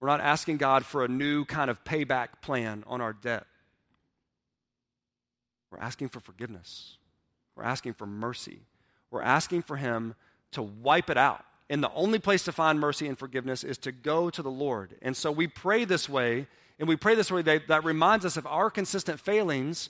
We're 0.00 0.08
not 0.08 0.20
asking 0.20 0.56
God 0.56 0.84
for 0.84 1.04
a 1.04 1.08
new 1.08 1.44
kind 1.44 1.70
of 1.70 1.84
payback 1.84 2.42
plan 2.42 2.82
on 2.88 3.00
our 3.00 3.12
debt. 3.12 3.46
We're 5.70 5.78
asking 5.78 6.08
for 6.08 6.20
forgiveness. 6.20 6.98
We're 7.54 7.62
asking 7.62 7.94
for 7.94 8.06
mercy. 8.06 8.60
We're 9.10 9.22
asking 9.22 9.62
for 9.62 9.76
Him 9.76 10.14
to 10.52 10.62
wipe 10.62 11.08
it 11.08 11.16
out 11.16 11.44
and 11.72 11.82
the 11.82 11.90
only 11.94 12.18
place 12.18 12.44
to 12.44 12.52
find 12.52 12.78
mercy 12.78 13.08
and 13.08 13.18
forgiveness 13.18 13.64
is 13.64 13.78
to 13.78 13.92
go 13.92 14.28
to 14.28 14.42
the 14.42 14.50
Lord. 14.50 14.94
And 15.00 15.16
so 15.16 15.32
we 15.32 15.46
pray 15.46 15.86
this 15.86 16.06
way, 16.06 16.46
and 16.78 16.86
we 16.86 16.96
pray 16.96 17.14
this 17.14 17.32
way 17.32 17.40
that, 17.40 17.68
that 17.68 17.82
reminds 17.82 18.26
us 18.26 18.36
of 18.36 18.46
our 18.46 18.70
consistent 18.70 19.18
failings, 19.18 19.88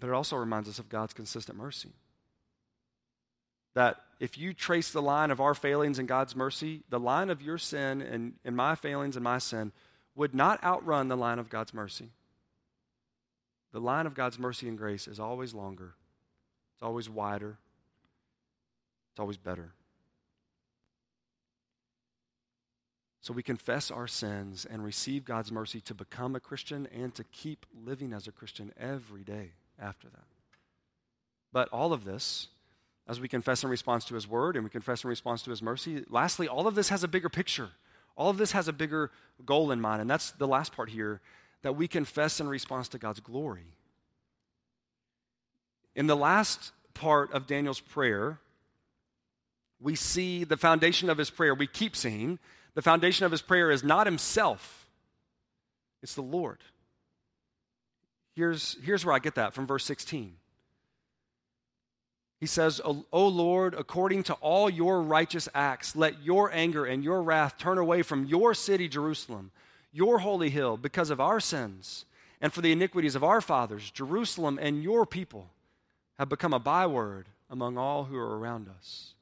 but 0.00 0.08
it 0.08 0.12
also 0.12 0.34
reminds 0.34 0.68
us 0.68 0.80
of 0.80 0.88
God's 0.88 1.14
consistent 1.14 1.56
mercy. 1.56 1.90
That 3.74 3.98
if 4.18 4.36
you 4.36 4.52
trace 4.52 4.90
the 4.90 5.00
line 5.00 5.30
of 5.30 5.40
our 5.40 5.54
failings 5.54 6.00
and 6.00 6.08
God's 6.08 6.34
mercy, 6.34 6.82
the 6.88 6.98
line 6.98 7.30
of 7.30 7.40
your 7.40 7.58
sin 7.58 8.02
and, 8.02 8.32
and 8.44 8.56
my 8.56 8.74
failings 8.74 9.14
and 9.14 9.22
my 9.22 9.38
sin 9.38 9.70
would 10.16 10.34
not 10.34 10.64
outrun 10.64 11.06
the 11.06 11.16
line 11.16 11.38
of 11.38 11.48
God's 11.48 11.72
mercy. 11.72 12.10
The 13.70 13.80
line 13.80 14.06
of 14.06 14.14
God's 14.14 14.40
mercy 14.40 14.66
and 14.66 14.76
grace 14.76 15.06
is 15.06 15.20
always 15.20 15.54
longer, 15.54 15.94
it's 16.74 16.82
always 16.82 17.08
wider, 17.08 17.58
it's 19.12 19.20
always 19.20 19.36
better. 19.36 19.74
So 23.28 23.34
we 23.34 23.42
confess 23.42 23.90
our 23.90 24.06
sins 24.06 24.64
and 24.64 24.82
receive 24.82 25.26
God's 25.26 25.52
mercy 25.52 25.82
to 25.82 25.92
become 25.92 26.34
a 26.34 26.40
Christian 26.40 26.88
and 26.98 27.14
to 27.14 27.24
keep 27.24 27.66
living 27.84 28.14
as 28.14 28.26
a 28.26 28.32
Christian 28.32 28.72
every 28.80 29.22
day 29.22 29.50
after 29.78 30.08
that. 30.08 30.24
But 31.52 31.68
all 31.68 31.92
of 31.92 32.06
this, 32.06 32.48
as 33.06 33.20
we 33.20 33.28
confess 33.28 33.62
in 33.62 33.68
response 33.68 34.06
to 34.06 34.14
His 34.14 34.26
word 34.26 34.56
and 34.56 34.64
we 34.64 34.70
confess 34.70 35.04
in 35.04 35.10
response 35.10 35.42
to 35.42 35.50
His 35.50 35.60
mercy, 35.60 36.06
lastly, 36.08 36.48
all 36.48 36.66
of 36.66 36.74
this 36.74 36.88
has 36.88 37.04
a 37.04 37.08
bigger 37.08 37.28
picture. 37.28 37.68
All 38.16 38.30
of 38.30 38.38
this 38.38 38.52
has 38.52 38.66
a 38.66 38.72
bigger 38.72 39.10
goal 39.44 39.72
in 39.72 39.78
mind. 39.78 40.00
And 40.00 40.08
that's 40.08 40.30
the 40.30 40.48
last 40.48 40.74
part 40.74 40.88
here 40.88 41.20
that 41.60 41.76
we 41.76 41.86
confess 41.86 42.40
in 42.40 42.48
response 42.48 42.88
to 42.88 42.98
God's 42.98 43.20
glory. 43.20 43.74
In 45.94 46.06
the 46.06 46.16
last 46.16 46.72
part 46.94 47.30
of 47.34 47.46
Daniel's 47.46 47.80
prayer, 47.80 48.38
we 49.82 49.96
see 49.96 50.44
the 50.44 50.56
foundation 50.56 51.10
of 51.10 51.18
his 51.18 51.28
prayer. 51.28 51.54
We 51.54 51.66
keep 51.66 51.94
seeing 51.94 52.38
the 52.78 52.82
foundation 52.82 53.26
of 53.26 53.32
his 53.32 53.42
prayer 53.42 53.72
is 53.72 53.82
not 53.82 54.06
himself, 54.06 54.86
it's 56.00 56.14
the 56.14 56.22
Lord. 56.22 56.58
Here's, 58.36 58.76
here's 58.84 59.04
where 59.04 59.16
I 59.16 59.18
get 59.18 59.34
that 59.34 59.52
from 59.52 59.66
verse 59.66 59.84
16. 59.84 60.34
He 62.38 62.46
says, 62.46 62.80
O 62.84 63.26
Lord, 63.26 63.74
according 63.74 64.22
to 64.22 64.34
all 64.34 64.70
your 64.70 65.02
righteous 65.02 65.48
acts, 65.56 65.96
let 65.96 66.22
your 66.22 66.52
anger 66.52 66.84
and 66.84 67.02
your 67.02 67.20
wrath 67.20 67.58
turn 67.58 67.78
away 67.78 68.02
from 68.02 68.26
your 68.26 68.54
city, 68.54 68.86
Jerusalem, 68.86 69.50
your 69.90 70.20
holy 70.20 70.50
hill, 70.50 70.76
because 70.76 71.10
of 71.10 71.20
our 71.20 71.40
sins 71.40 72.04
and 72.40 72.52
for 72.52 72.60
the 72.60 72.70
iniquities 72.70 73.16
of 73.16 73.24
our 73.24 73.40
fathers. 73.40 73.90
Jerusalem 73.90 74.56
and 74.62 74.84
your 74.84 75.04
people 75.04 75.50
have 76.16 76.28
become 76.28 76.54
a 76.54 76.60
byword 76.60 77.26
among 77.50 77.76
all 77.76 78.04
who 78.04 78.16
are 78.16 78.38
around 78.38 78.68
us. 78.68 79.14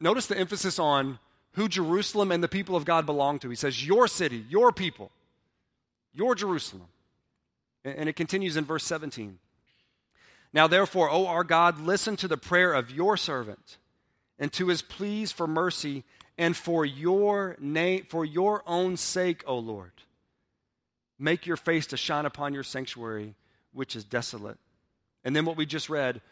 notice 0.00 0.26
the 0.28 0.38
emphasis 0.38 0.78
on 0.78 1.18
who 1.52 1.68
Jerusalem 1.68 2.30
and 2.30 2.42
the 2.42 2.48
people 2.48 2.76
of 2.76 2.84
God 2.84 3.06
belong 3.06 3.38
to. 3.40 3.50
He 3.50 3.56
says, 3.56 3.86
Your 3.86 4.06
city, 4.06 4.44
your 4.48 4.72
people, 4.72 5.10
your 6.12 6.34
Jerusalem. 6.34 6.88
And 7.84 8.08
it 8.08 8.16
continues 8.16 8.56
in 8.56 8.64
verse 8.64 8.84
17. 8.84 9.38
Now, 10.52 10.66
therefore, 10.66 11.10
O 11.10 11.26
our 11.26 11.44
God, 11.44 11.80
listen 11.80 12.16
to 12.16 12.28
the 12.28 12.36
prayer 12.36 12.72
of 12.72 12.90
your 12.90 13.16
servant 13.16 13.78
and 14.38 14.52
to 14.52 14.68
his 14.68 14.82
pleas 14.82 15.32
for 15.32 15.46
mercy 15.46 16.04
and 16.36 16.56
for 16.56 16.84
your 16.84 17.56
name, 17.60 18.06
for 18.08 18.24
your 18.24 18.62
own 18.66 18.96
sake, 18.96 19.44
O 19.46 19.58
Lord. 19.58 19.92
Make 21.18 21.46
your 21.46 21.56
face 21.56 21.86
to 21.88 21.96
shine 21.96 22.26
upon 22.26 22.54
your 22.54 22.62
sanctuary, 22.62 23.34
which 23.72 23.94
is 23.94 24.04
desolate. 24.04 24.58
And 25.22 25.36
then 25.36 25.44
what 25.44 25.56
we 25.56 25.66
just 25.66 25.90
read, 25.90 26.22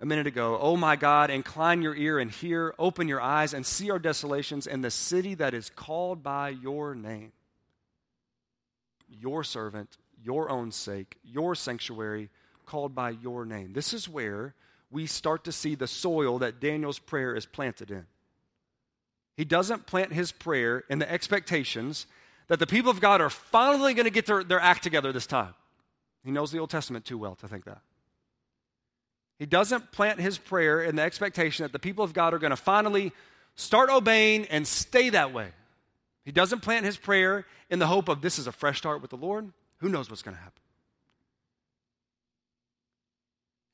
a 0.00 0.06
minute 0.06 0.26
ago. 0.26 0.58
Oh 0.60 0.76
my 0.76 0.96
God, 0.96 1.30
incline 1.30 1.82
your 1.82 1.94
ear 1.94 2.18
and 2.18 2.30
hear, 2.30 2.74
open 2.78 3.08
your 3.08 3.20
eyes 3.20 3.52
and 3.52 3.66
see 3.66 3.90
our 3.90 3.98
desolations 3.98 4.66
and 4.66 4.84
the 4.84 4.90
city 4.90 5.34
that 5.34 5.54
is 5.54 5.70
called 5.70 6.22
by 6.22 6.50
your 6.50 6.94
name. 6.94 7.32
Your 9.08 9.42
servant, 9.42 9.96
your 10.22 10.50
own 10.50 10.70
sake, 10.70 11.16
your 11.24 11.54
sanctuary, 11.54 12.30
called 12.66 12.94
by 12.94 13.10
your 13.10 13.44
name. 13.44 13.72
This 13.72 13.92
is 13.92 14.08
where 14.08 14.54
we 14.90 15.06
start 15.06 15.44
to 15.44 15.52
see 15.52 15.74
the 15.74 15.86
soil 15.86 16.38
that 16.38 16.60
Daniel's 16.60 16.98
prayer 16.98 17.34
is 17.34 17.46
planted 17.46 17.90
in. 17.90 18.06
He 19.36 19.44
doesn't 19.44 19.86
plant 19.86 20.12
his 20.12 20.32
prayer 20.32 20.84
in 20.90 20.98
the 20.98 21.10
expectations 21.10 22.06
that 22.48 22.58
the 22.58 22.66
people 22.66 22.90
of 22.90 23.00
God 23.00 23.20
are 23.20 23.30
finally 23.30 23.94
going 23.94 24.04
to 24.04 24.10
get 24.10 24.26
their, 24.26 24.42
their 24.42 24.60
act 24.60 24.82
together 24.82 25.12
this 25.12 25.26
time. 25.26 25.54
He 26.24 26.30
knows 26.30 26.50
the 26.50 26.58
Old 26.58 26.70
Testament 26.70 27.04
too 27.04 27.18
well 27.18 27.34
to 27.36 27.48
think 27.48 27.64
that. 27.64 27.80
He 29.38 29.46
doesn't 29.46 29.92
plant 29.92 30.20
his 30.20 30.36
prayer 30.36 30.82
in 30.82 30.96
the 30.96 31.02
expectation 31.02 31.62
that 31.62 31.72
the 31.72 31.78
people 31.78 32.04
of 32.04 32.12
God 32.12 32.34
are 32.34 32.38
going 32.38 32.50
to 32.50 32.56
finally 32.56 33.12
start 33.54 33.90
obeying 33.90 34.46
and 34.46 34.66
stay 34.66 35.10
that 35.10 35.32
way. 35.32 35.48
He 36.24 36.32
doesn't 36.32 36.60
plant 36.60 36.84
his 36.84 36.96
prayer 36.96 37.46
in 37.70 37.78
the 37.78 37.86
hope 37.86 38.08
of 38.08 38.20
this 38.20 38.38
is 38.38 38.46
a 38.46 38.52
fresh 38.52 38.78
start 38.78 39.00
with 39.00 39.10
the 39.10 39.16
Lord. 39.16 39.52
Who 39.78 39.88
knows 39.88 40.10
what's 40.10 40.22
going 40.22 40.36
to 40.36 40.42
happen? 40.42 40.60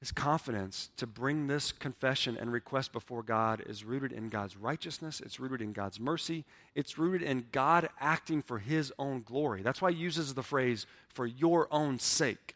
His 0.01 0.13
confidence 0.13 0.91
to 0.99 1.07
bring 1.07 1.47
this 1.47 1.73
confession 1.73 2.37
and 2.39 2.53
request 2.53 2.93
before 2.93 3.23
God 3.23 3.63
is 3.67 3.85
rooted 3.85 4.13
in 4.13 4.29
God's 4.29 4.55
righteousness, 4.55 5.23
it's 5.25 5.41
rooted 5.41 5.63
in 5.63 5.73
God's 5.73 5.99
mercy, 5.99 6.45
it's 6.75 6.99
rooted 6.99 7.23
in 7.23 7.47
God 7.53 7.89
acting 7.99 8.43
for 8.43 8.59
his 8.59 8.93
own 8.99 9.23
glory. 9.23 9.63
That's 9.63 9.81
why 9.81 9.93
he 9.93 9.99
uses 9.99 10.35
the 10.35 10.43
phrase, 10.43 10.85
for 11.09 11.27
your 11.27 11.69
own 11.71 11.99
sake 11.99 12.55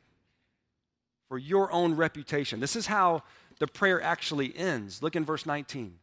for 1.28 1.38
your 1.38 1.70
own 1.72 1.94
reputation. 1.94 2.60
This 2.60 2.76
is 2.76 2.86
how 2.86 3.22
the 3.58 3.66
prayer 3.66 4.00
actually 4.00 4.56
ends. 4.56 5.02
Look 5.02 5.16
in 5.16 5.24
verse 5.24 5.46
19. 5.46 5.94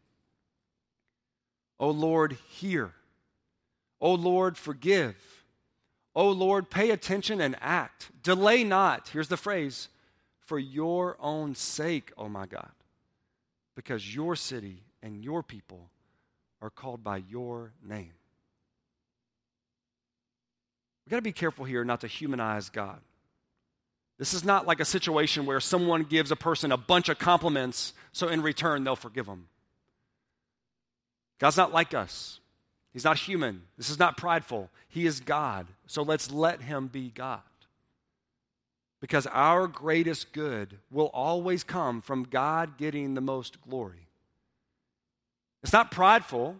O 1.80 1.90
Lord, 1.90 2.38
hear. 2.50 2.94
O 4.00 4.14
Lord, 4.14 4.58
forgive. 4.58 5.16
O 6.16 6.30
Lord, 6.30 6.70
pay 6.70 6.92
attention 6.92 7.42
and 7.42 7.56
act. 7.60 8.12
Delay 8.24 8.64
not. 8.64 9.10
Here's 9.10 9.28
the 9.28 9.38
phrase 9.38 9.90
for 10.40 10.60
your 10.60 11.18
own 11.20 11.56
sake, 11.56 12.12
O 12.18 12.30
my 12.30 12.46
God, 12.46 12.72
because 13.76 14.16
your 14.16 14.36
city 14.36 14.84
and 15.02 15.24
your 15.24 15.44
people 15.44 15.90
are 16.62 16.70
called 16.70 17.04
by 17.04 17.18
your 17.18 17.74
name. 17.84 18.14
We've 21.06 21.12
got 21.12 21.18
to 21.18 21.22
be 21.22 21.32
careful 21.32 21.66
here 21.66 21.84
not 21.84 22.02
to 22.02 22.08
humanize 22.08 22.70
God. 22.70 23.00
This 24.18 24.34
is 24.34 24.46
not 24.46 24.66
like 24.66 24.80
a 24.80 24.86
situation 24.86 25.46
where 25.46 25.60
someone 25.60 26.04
gives 26.04 26.32
a 26.32 26.36
person 26.36 26.72
a 26.72 26.78
bunch 26.78 27.10
of 27.10 27.20
compliments, 27.20 27.94
so 28.14 28.28
in 28.28 28.42
return 28.42 28.84
they'll 28.84 28.96
forgive 28.96 29.26
them. 29.26 29.48
God's 31.40 31.58
not 31.58 31.74
like 31.74 31.94
us. 31.94 32.40
He's 32.94 33.04
not 33.04 33.18
human. 33.18 33.64
This 33.78 33.90
is 33.90 34.00
not 34.00 34.16
prideful. 34.16 34.70
He 34.88 35.06
is 35.06 35.20
God. 35.20 35.68
So 35.86 36.02
let's 36.02 36.32
let 36.32 36.62
him 36.62 36.88
be 36.88 37.10
God. 37.10 37.42
Because 39.02 39.28
our 39.28 39.68
greatest 39.68 40.32
good 40.32 40.78
will 40.90 41.08
always 41.08 41.66
come 41.66 42.02
from 42.02 42.24
God 42.24 42.78
getting 42.78 43.14
the 43.14 43.22
most 43.22 43.62
glory. 43.62 44.08
It's 45.62 45.74
not 45.74 45.92
prideful 45.92 46.56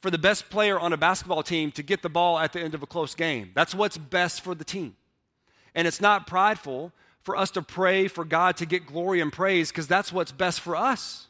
for 0.00 0.10
the 0.10 0.18
best 0.18 0.48
player 0.48 0.78
on 0.78 0.92
a 0.92 0.96
basketball 0.96 1.42
team 1.42 1.72
to 1.72 1.82
get 1.82 2.02
the 2.02 2.08
ball 2.08 2.38
at 2.38 2.52
the 2.52 2.60
end 2.60 2.74
of 2.74 2.84
a 2.84 2.86
close 2.86 3.16
game. 3.16 3.50
That's 3.54 3.74
what's 3.74 3.98
best 3.98 4.42
for 4.42 4.54
the 4.54 4.64
team. 4.64 4.94
And 5.74 5.86
it's 5.86 6.00
not 6.00 6.26
prideful 6.26 6.92
for 7.22 7.36
us 7.36 7.50
to 7.52 7.62
pray 7.62 8.08
for 8.08 8.24
God 8.24 8.56
to 8.58 8.66
get 8.66 8.86
glory 8.86 9.20
and 9.20 9.32
praise 9.32 9.70
because 9.70 9.86
that's 9.86 10.12
what's 10.12 10.32
best 10.32 10.60
for 10.60 10.74
us. 10.76 11.26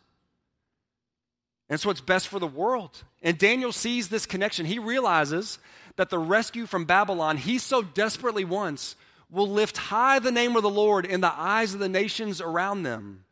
And 1.68 1.74
it's 1.74 1.86
what's 1.86 2.00
best 2.00 2.28
for 2.28 2.38
the 2.38 2.46
world. 2.46 3.04
And 3.22 3.38
Daniel 3.38 3.72
sees 3.72 4.08
this 4.08 4.26
connection. 4.26 4.66
He 4.66 4.78
realizes 4.78 5.58
that 5.96 6.10
the 6.10 6.18
rescue 6.18 6.66
from 6.66 6.84
Babylon 6.84 7.36
he 7.36 7.58
so 7.58 7.82
desperately 7.82 8.44
wants 8.44 8.96
will 9.30 9.48
lift 9.48 9.76
high 9.76 10.18
the 10.18 10.32
name 10.32 10.56
of 10.56 10.62
the 10.62 10.70
Lord 10.70 11.06
in 11.06 11.20
the 11.20 11.32
eyes 11.32 11.74
of 11.74 11.80
the 11.80 11.88
nations 11.88 12.40
around 12.40 12.82
them. 12.82 13.24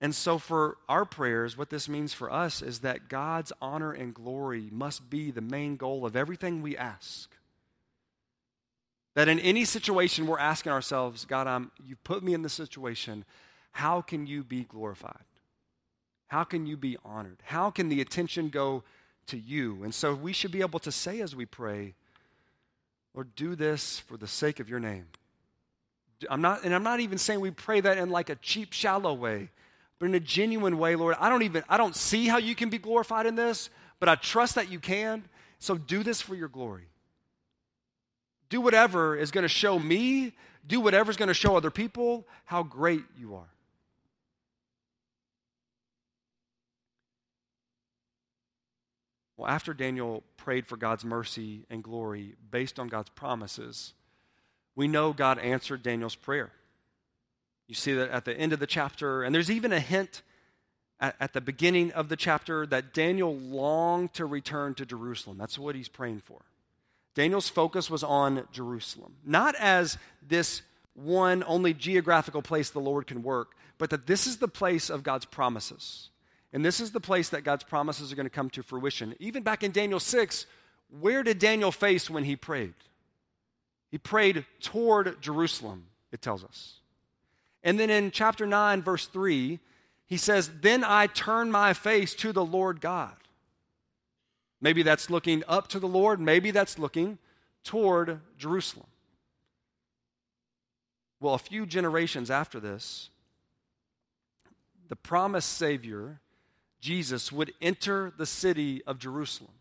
And 0.00 0.14
so, 0.14 0.38
for 0.38 0.76
our 0.88 1.04
prayers, 1.04 1.58
what 1.58 1.70
this 1.70 1.88
means 1.88 2.14
for 2.14 2.32
us 2.32 2.62
is 2.62 2.80
that 2.80 3.08
God's 3.08 3.52
honor 3.60 3.92
and 3.92 4.14
glory 4.14 4.68
must 4.70 5.10
be 5.10 5.30
the 5.30 5.40
main 5.40 5.76
goal 5.76 6.06
of 6.06 6.14
everything 6.14 6.62
we 6.62 6.76
ask. 6.76 7.28
That 9.18 9.26
in 9.26 9.40
any 9.40 9.64
situation 9.64 10.28
we're 10.28 10.38
asking 10.38 10.70
ourselves, 10.70 11.24
God, 11.24 11.48
um, 11.48 11.72
I'm, 11.80 11.86
you 11.88 11.96
put 11.96 12.22
me 12.22 12.34
in 12.34 12.42
this 12.42 12.52
situation. 12.52 13.24
How 13.72 14.00
can 14.00 14.28
you 14.28 14.44
be 14.44 14.62
glorified? 14.62 15.24
How 16.28 16.44
can 16.44 16.68
you 16.68 16.76
be 16.76 16.98
honored? 17.04 17.38
How 17.42 17.68
can 17.72 17.88
the 17.88 18.00
attention 18.00 18.48
go 18.48 18.84
to 19.26 19.36
you? 19.36 19.82
And 19.82 19.92
so 19.92 20.14
we 20.14 20.32
should 20.32 20.52
be 20.52 20.60
able 20.60 20.78
to 20.78 20.92
say 20.92 21.20
as 21.20 21.34
we 21.34 21.46
pray, 21.46 21.96
Lord, 23.12 23.34
do 23.34 23.56
this 23.56 23.98
for 23.98 24.16
the 24.16 24.28
sake 24.28 24.60
of 24.60 24.68
your 24.68 24.78
name. 24.78 25.06
I'm 26.30 26.40
not, 26.40 26.62
and 26.62 26.72
I'm 26.72 26.84
not 26.84 27.00
even 27.00 27.18
saying 27.18 27.40
we 27.40 27.50
pray 27.50 27.80
that 27.80 27.98
in 27.98 28.10
like 28.10 28.30
a 28.30 28.36
cheap, 28.36 28.72
shallow 28.72 29.14
way, 29.14 29.50
but 29.98 30.06
in 30.06 30.14
a 30.14 30.20
genuine 30.20 30.78
way, 30.78 30.94
Lord. 30.94 31.16
I 31.18 31.28
don't 31.28 31.42
even, 31.42 31.64
I 31.68 31.76
don't 31.76 31.96
see 31.96 32.28
how 32.28 32.38
you 32.38 32.54
can 32.54 32.70
be 32.70 32.78
glorified 32.78 33.26
in 33.26 33.34
this, 33.34 33.68
but 33.98 34.08
I 34.08 34.14
trust 34.14 34.54
that 34.54 34.70
you 34.70 34.78
can. 34.78 35.24
So 35.58 35.76
do 35.76 36.04
this 36.04 36.20
for 36.20 36.36
your 36.36 36.46
glory. 36.46 36.86
Do 38.48 38.60
whatever 38.60 39.16
is 39.16 39.30
going 39.30 39.42
to 39.42 39.48
show 39.48 39.78
me, 39.78 40.32
do 40.66 40.80
whatever 40.80 41.10
is 41.10 41.16
going 41.16 41.28
to 41.28 41.34
show 41.34 41.56
other 41.56 41.70
people 41.70 42.26
how 42.44 42.62
great 42.62 43.04
you 43.18 43.34
are. 43.34 43.48
Well, 49.36 49.48
after 49.48 49.72
Daniel 49.72 50.24
prayed 50.36 50.66
for 50.66 50.76
God's 50.76 51.04
mercy 51.04 51.64
and 51.70 51.82
glory 51.82 52.34
based 52.50 52.80
on 52.80 52.88
God's 52.88 53.10
promises, 53.10 53.94
we 54.74 54.88
know 54.88 55.12
God 55.12 55.38
answered 55.38 55.82
Daniel's 55.82 56.16
prayer. 56.16 56.50
You 57.68 57.74
see 57.74 57.92
that 57.92 58.10
at 58.10 58.24
the 58.24 58.36
end 58.36 58.52
of 58.52 58.58
the 58.58 58.66
chapter, 58.66 59.22
and 59.22 59.34
there's 59.34 59.50
even 59.50 59.72
a 59.72 59.80
hint 59.80 60.22
at, 60.98 61.14
at, 61.20 61.32
the 61.34 61.40
beginning 61.40 61.92
of 61.92 62.08
the 62.08 62.16
chapter 62.16 62.66
that 62.66 62.92
Daniel 62.92 63.36
longed 63.36 64.14
to 64.14 64.26
return 64.26 64.74
to 64.74 64.86
Jerusalem. 64.86 65.38
That's 65.38 65.58
what 65.58 65.76
he's 65.76 65.88
praying 65.88 66.22
for. 66.24 66.40
Daniel's 67.18 67.48
focus 67.48 67.90
was 67.90 68.04
on 68.04 68.46
Jerusalem, 68.52 69.12
not 69.24 69.56
as 69.56 69.98
this 70.22 70.62
one 70.94 71.42
only 71.48 71.74
geographical 71.74 72.42
place 72.42 72.70
the 72.70 72.78
Lord 72.78 73.08
can 73.08 73.24
work, 73.24 73.56
but 73.76 73.90
that 73.90 74.06
this 74.06 74.28
is 74.28 74.36
the 74.36 74.46
place 74.46 74.88
of 74.88 75.02
God's 75.02 75.24
promises. 75.24 76.10
And 76.52 76.64
this 76.64 76.78
is 76.78 76.92
the 76.92 77.00
place 77.00 77.30
that 77.30 77.42
God's 77.42 77.64
promises 77.64 78.12
are 78.12 78.14
going 78.14 78.26
to 78.26 78.30
come 78.30 78.50
to 78.50 78.62
fruition. 78.62 79.16
Even 79.18 79.42
back 79.42 79.64
in 79.64 79.72
Daniel 79.72 79.98
6, 79.98 80.46
where 81.00 81.24
did 81.24 81.40
Daniel 81.40 81.72
face 81.72 82.08
when 82.08 82.22
he 82.22 82.36
prayed? 82.36 82.74
He 83.90 83.98
prayed 83.98 84.44
toward 84.60 85.20
Jerusalem, 85.20 85.86
it 86.12 86.22
tells 86.22 86.44
us. 86.44 86.74
And 87.64 87.80
then 87.80 87.90
in 87.90 88.12
chapter 88.12 88.46
9, 88.46 88.80
verse 88.80 89.08
3, 89.08 89.58
he 90.06 90.16
says, 90.16 90.52
Then 90.60 90.84
I 90.84 91.08
turn 91.08 91.50
my 91.50 91.72
face 91.72 92.14
to 92.14 92.32
the 92.32 92.44
Lord 92.44 92.80
God. 92.80 93.16
Maybe 94.60 94.82
that's 94.82 95.08
looking 95.08 95.44
up 95.46 95.68
to 95.68 95.78
the 95.78 95.88
Lord, 95.88 96.20
maybe 96.20 96.50
that's 96.50 96.78
looking 96.78 97.18
toward 97.64 98.20
Jerusalem. 98.36 98.86
Well, 101.20 101.34
a 101.34 101.38
few 101.38 101.66
generations 101.66 102.30
after 102.30 102.60
this, 102.60 103.10
the 104.88 104.96
promised 104.96 105.50
Savior, 105.50 106.20
Jesus, 106.80 107.32
would 107.32 107.52
enter 107.60 108.12
the 108.16 108.26
city 108.26 108.82
of 108.84 108.98
Jerusalem. 108.98 109.52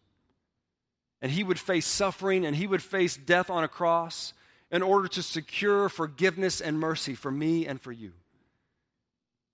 And 1.21 1.31
he 1.31 1.43
would 1.43 1.59
face 1.59 1.85
suffering 1.85 2.45
and 2.45 2.55
he 2.55 2.67
would 2.67 2.83
face 2.83 3.17
death 3.17 3.49
on 3.49 3.63
a 3.63 3.67
cross 3.67 4.33
in 4.69 4.83
order 4.83 5.07
to 5.07 5.23
secure 5.23 5.89
forgiveness 5.89 6.61
and 6.61 6.79
mercy 6.79 7.15
for 7.15 7.31
me 7.31 7.65
and 7.65 7.81
for 7.81 7.91
you. 7.91 8.13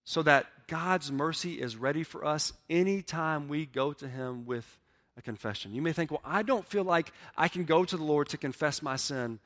So 0.03 0.21
that 0.23 0.47
God's 0.67 1.11
mercy 1.11 1.61
is 1.61 1.77
ready 1.77 2.03
for 2.03 2.25
us 2.25 2.51
anytime 2.69 3.47
we 3.47 3.65
go 3.65 3.93
to 3.93 4.07
him 4.07 4.45
with 4.45 4.77
a 5.17 5.21
confession. 5.21 5.73
You 5.73 5.81
may 5.81 5.93
think, 5.93 6.11
well, 6.11 6.21
I 6.23 6.43
don't 6.43 6.65
feel 6.65 6.83
like 6.83 7.11
I 7.37 7.47
can 7.47 7.65
go 7.65 7.85
to 7.85 7.97
the 7.97 8.03
Lord 8.03 8.29
to 8.29 8.37
confess 8.37 8.81
my 8.81 8.95
sin. 8.95 9.39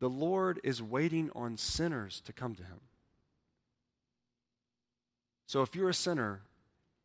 The 0.00 0.08
Lord 0.08 0.60
is 0.62 0.82
waiting 0.82 1.30
on 1.34 1.56
sinners 1.56 2.22
to 2.26 2.32
come 2.32 2.54
to 2.54 2.62
him. 2.62 2.80
So 5.46 5.62
if 5.62 5.74
you're 5.74 5.88
a 5.88 5.94
sinner, 5.94 6.42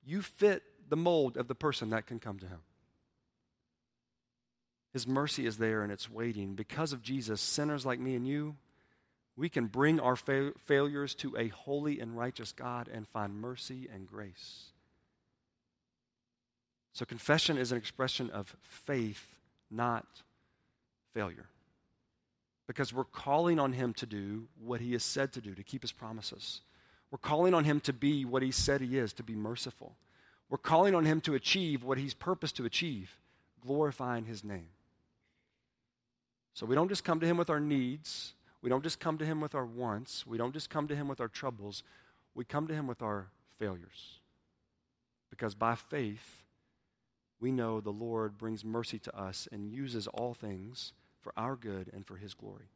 you 0.05 0.21
fit 0.21 0.63
the 0.89 0.97
mold 0.97 1.37
of 1.37 1.47
the 1.47 1.55
person 1.55 1.89
that 1.91 2.05
can 2.05 2.19
come 2.19 2.39
to 2.39 2.45
him. 2.45 2.59
His 4.91 5.07
mercy 5.07 5.47
is 5.47 5.57
there 5.57 5.81
and 5.81 5.91
it's 5.91 6.11
waiting. 6.11 6.53
Because 6.53 6.93
of 6.93 7.01
Jesus, 7.01 7.41
sinners 7.41 7.85
like 7.85 7.99
me 7.99 8.15
and 8.15 8.27
you, 8.27 8.55
we 9.35 9.49
can 9.49 9.65
bring 9.65 9.99
our 9.99 10.15
fa- 10.15 10.53
failures 10.65 11.15
to 11.15 11.35
a 11.35 11.47
holy 11.47 11.99
and 11.99 12.15
righteous 12.15 12.51
God 12.51 12.87
and 12.93 13.07
find 13.07 13.33
mercy 13.33 13.89
and 13.91 14.05
grace. 14.05 14.72
So, 16.93 17.05
confession 17.05 17.57
is 17.57 17.71
an 17.71 17.77
expression 17.77 18.29
of 18.29 18.55
faith, 18.61 19.35
not 19.71 20.05
failure. 21.13 21.47
Because 22.67 22.93
we're 22.93 23.03
calling 23.03 23.59
on 23.59 23.73
Him 23.73 23.93
to 23.95 24.05
do 24.05 24.45
what 24.63 24.79
He 24.79 24.93
has 24.93 25.03
said 25.03 25.33
to 25.33 25.41
do, 25.41 25.55
to 25.55 25.63
keep 25.63 25.81
His 25.81 25.91
promises. 25.91 26.61
We're 27.09 27.17
calling 27.17 27.55
on 27.55 27.63
Him 27.63 27.79
to 27.81 27.93
be 27.93 28.25
what 28.25 28.43
He 28.43 28.51
said 28.51 28.79
He 28.79 28.97
is, 28.99 29.11
to 29.13 29.23
be 29.23 29.33
merciful. 29.33 29.95
We're 30.49 30.59
calling 30.59 30.93
on 30.93 31.05
Him 31.05 31.19
to 31.21 31.33
achieve 31.33 31.83
what 31.83 31.97
He's 31.97 32.13
purposed 32.13 32.55
to 32.57 32.65
achieve, 32.65 33.17
glorifying 33.65 34.25
His 34.25 34.43
name. 34.43 34.69
So, 36.53 36.67
we 36.67 36.75
don't 36.75 36.89
just 36.89 37.03
come 37.03 37.19
to 37.19 37.25
Him 37.25 37.37
with 37.37 37.49
our 37.49 37.59
needs, 37.59 38.33
we 38.61 38.69
don't 38.69 38.83
just 38.83 38.99
come 38.99 39.17
to 39.17 39.25
Him 39.25 39.41
with 39.41 39.55
our 39.55 39.65
wants, 39.65 40.27
we 40.27 40.37
don't 40.37 40.53
just 40.53 40.69
come 40.69 40.87
to 40.87 40.95
Him 40.95 41.07
with 41.07 41.19
our 41.19 41.27
troubles, 41.27 41.81
we 42.35 42.45
come 42.45 42.67
to 42.67 42.73
Him 42.75 42.85
with 42.85 43.01
our 43.01 43.25
failures. 43.57 44.19
Because 45.31 45.55
by 45.55 45.73
faith, 45.73 46.43
we 47.43 47.51
know 47.51 47.81
the 47.81 47.89
Lord 47.89 48.37
brings 48.37 48.63
mercy 48.63 48.97
to 48.99 49.13
us 49.19 49.49
and 49.51 49.69
uses 49.69 50.07
all 50.07 50.33
things 50.33 50.93
for 51.19 51.33
our 51.35 51.57
good 51.57 51.91
and 51.93 52.07
for 52.07 52.15
his 52.15 52.33
glory. 52.33 52.69